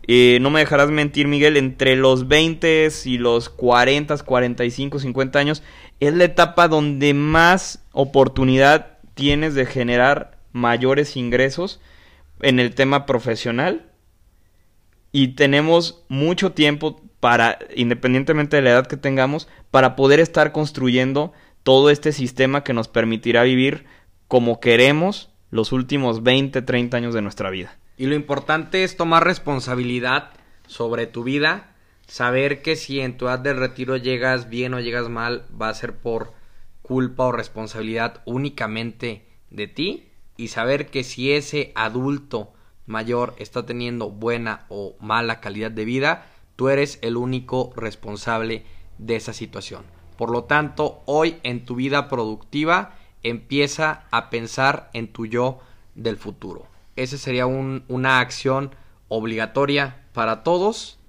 eh, 0.08 0.40
no 0.42 0.50
me 0.50 0.60
dejarás 0.60 0.92
mentir 0.92 1.28
Miguel, 1.28 1.58
entre 1.58 1.96
los 1.96 2.28
20 2.28 2.90
y 3.06 3.18
los 3.18 3.50
40, 3.50 4.18
45, 4.18 5.00
50 5.00 5.40
años, 5.40 5.64
es 6.00 6.14
la 6.14 6.26
etapa 6.26 6.68
donde 6.68 7.14
más 7.14 7.86
oportunidad 7.94 8.98
tienes 9.14 9.56
de 9.56 9.66
generar 9.66 10.38
mayores 10.52 11.16
ingresos 11.16 11.80
en 12.42 12.60
el 12.60 12.76
tema 12.76 13.06
profesional. 13.06 13.88
Y 15.14 15.30
tenemos 15.30 16.04
mucho 16.10 16.54
tiempo 16.54 17.02
para, 17.20 17.60
independientemente 17.76 18.58
de 18.58 18.64
la 18.64 18.72
edad 18.72 18.88
que 18.88 18.98
tengamos, 18.98 19.48
para 19.70 19.96
poder 19.96 20.20
estar 20.20 20.52
construyendo 20.52 21.34
todo 21.64 21.90
este 21.90 22.12
sistema 22.12 22.64
que 22.64 22.74
nos 22.74 22.88
permitirá 22.88 23.44
vivir 23.44 23.86
como 24.32 24.62
queremos 24.62 25.30
los 25.50 25.74
últimos 25.74 26.24
20, 26.24 26.62
30 26.62 26.96
años 26.96 27.14
de 27.14 27.22
nuestra 27.22 27.50
vida. 27.50 27.78
Y 27.98 28.06
lo 28.06 28.16
importante 28.16 28.86
es 28.86 28.96
tomar 28.96 29.26
responsabilidad 29.26 30.30
sobre 30.68 31.06
tu 31.06 31.26
vida, 31.26 31.76
saber 32.08 32.62
que 32.62 32.78
si 32.78 33.02
en 33.02 33.18
tu 33.18 33.26
edad 33.26 33.40
del 33.40 33.58
retiro 33.58 33.98
llegas 33.98 34.48
bien 34.48 34.74
o 34.74 34.80
llegas 34.80 35.10
mal, 35.10 35.44
va 35.62 35.68
a 35.68 35.74
ser 35.74 35.98
por 35.98 36.32
culpa 36.82 37.26
o 37.26 37.34
responsabilidad 37.34 38.22
únicamente 38.24 39.26
de 39.50 39.68
ti 39.68 40.08
y 40.38 40.48
saber 40.48 40.86
que 40.86 41.04
si 41.04 41.34
ese 41.34 41.74
adulto 41.76 42.54
mayor 42.86 43.36
está 43.38 43.66
teniendo 43.66 44.12
buena 44.12 44.66
o 44.70 44.96
mala 45.02 45.42
calidad 45.42 45.72
de 45.72 45.84
vida, 45.84 46.26
tú 46.56 46.70
eres 46.70 47.00
el 47.02 47.18
único 47.18 47.74
responsable 47.76 48.64
de 48.98 49.18
esa 49.18 49.34
situación. 49.34 49.84
Por 50.16 50.32
lo 50.32 50.46
tanto, 50.46 51.02
hoy 51.06 51.36
en 51.44 51.66
tu 51.66 51.76
vida 51.76 52.08
productiva, 52.08 52.96
empieza 53.24 54.04
a 54.12 54.30
pensar 54.30 54.90
en 54.94 55.08
tu 55.08 55.26
yo 55.26 55.60
del 55.96 56.18
futuro. 56.18 56.68
Esa 56.96 57.18
sería 57.18 57.46
una 57.46 58.20
acción 58.20 58.76
obligatoria 59.08 60.04
para 60.14 60.44
todos 60.44 61.00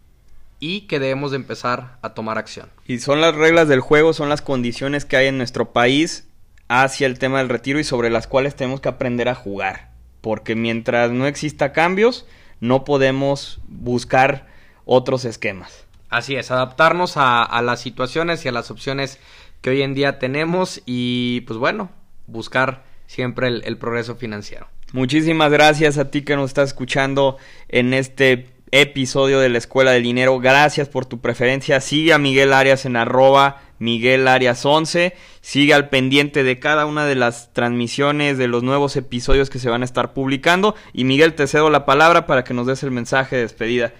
y 0.61 0.83
que 0.83 1.01
debemos 1.01 1.33
de 1.33 1.38
empezar 1.38 1.98
a 2.03 2.14
tomar 2.14 2.38
acción. 2.38 2.68
Y 2.87 2.98
son 3.01 3.20
las 3.20 3.35
reglas 3.35 3.68
del 3.68 3.81
juego, 3.81 4.12
son 4.12 4.29
las 4.29 4.42
condiciones 4.42 5.05
que 5.05 5.16
hay 5.16 5.27
en 5.27 5.38
nuestro 5.38 5.72
país 5.72 6.29
hacia 6.68 7.07
el 7.07 7.18
tema 7.18 7.38
del 7.38 7.48
retiro 7.48 7.81
y 7.81 7.85
sobre 7.85 8.11
las 8.11 8.27
cuales 8.27 8.55
tenemos 8.55 8.81
que 8.81 8.88
aprender 8.88 9.29
a 9.29 9.35
jugar. 9.35 9.90
Porque 10.20 10.55
mientras 10.55 11.11
no 11.11 11.27
exista 11.27 11.72
cambios, 11.72 12.27
no 12.61 12.85
podemos 12.85 13.61
buscar 13.66 14.46
otros 14.85 15.25
esquemas. 15.25 15.85
Así 16.09 16.37
es, 16.37 16.51
adaptarnos 16.51 17.14
a, 17.16 17.61
las 17.62 17.81
situaciones 17.81 18.44
y 18.44 18.48
a 18.48 18.53
las 18.53 18.70
opciones 18.70 19.18
que 19.62 19.70
hoy 19.70 19.83
en 19.83 19.94
día 19.94 20.18
tenemos 20.18 20.83
y 20.87 21.40
pues 21.42 21.59
bueno, 21.59 21.90
buscar 22.26 22.85
siempre 23.06 23.48
el, 23.48 23.78
progreso 23.78 24.16
financiero. 24.16 24.68
Muchísimas 24.92 25.50
gracias 25.50 25.98
a 25.98 26.11
ti 26.11 26.22
que 26.22 26.37
nos 26.37 26.50
estás 26.50 26.70
escuchando 26.70 27.37
en 27.68 27.94
este 27.94 28.48
episodio 28.70 29.38
de 29.38 29.50
la 29.50 29.58
Escuela 29.58 29.92
del 29.92 30.02
Dinero. 30.02 30.38
Gracias 30.38 30.88
por 30.88 31.04
tu 31.04 31.20
preferencia. 31.20 31.80
Sigue 31.80 32.12
a 32.12 32.18
Miguel 32.18 32.52
Arias 32.52 32.87
en 32.87 32.96
arroba 32.96 33.61
Miguel 33.78 34.28
Arias 34.28 34.64
11. 34.64 35.14
Sigue 35.40 35.74
al 35.74 35.88
pendiente 35.88 36.42
de 36.42 36.58
cada 36.58 36.87
una 36.87 37.04
de 37.04 37.14
las 37.14 37.52
transmisiones, 37.52 38.38
de 38.38 38.48
los 38.48 38.62
nuevos 38.62 38.96
episodios 38.96 39.50
que 39.50 39.58
se 39.58 39.68
van 39.68 39.82
a 39.82 39.85
estar 39.85 40.14
publicando. 40.14 40.74
Y 40.92 41.04
Miguel, 41.04 41.35
te 41.35 41.46
cedo 41.46 41.68
la 41.68 41.85
palabra 41.85 42.26
para 42.26 42.44
que 42.44 42.54
nos 42.54 42.66
des 42.66 42.82
el 42.82 42.92
mensaje 42.92 43.37
de 43.37 43.42
despedida. 43.42 43.92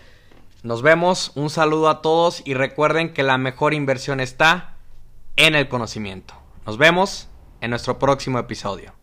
Nos 0.63 0.81
vemos, 0.83 1.33
un 1.35 1.51
saludo 1.51 1.89
a 1.89 2.01
todos 2.03 2.43
y 2.45 2.55
recuerden 2.55 3.13
que 3.13 3.25
la 3.25 3.37
mejor 3.37 3.75
inversión 3.75 4.21
está 4.21 4.77
en 5.37 5.55
el 5.55 5.69
conocimiento. 5.69 6.35
Nos 6.65 6.79
vemos 6.79 7.29
en 7.63 7.71
nuestro 7.71 7.99
próximo 7.99 8.41
episodio. 8.41 9.02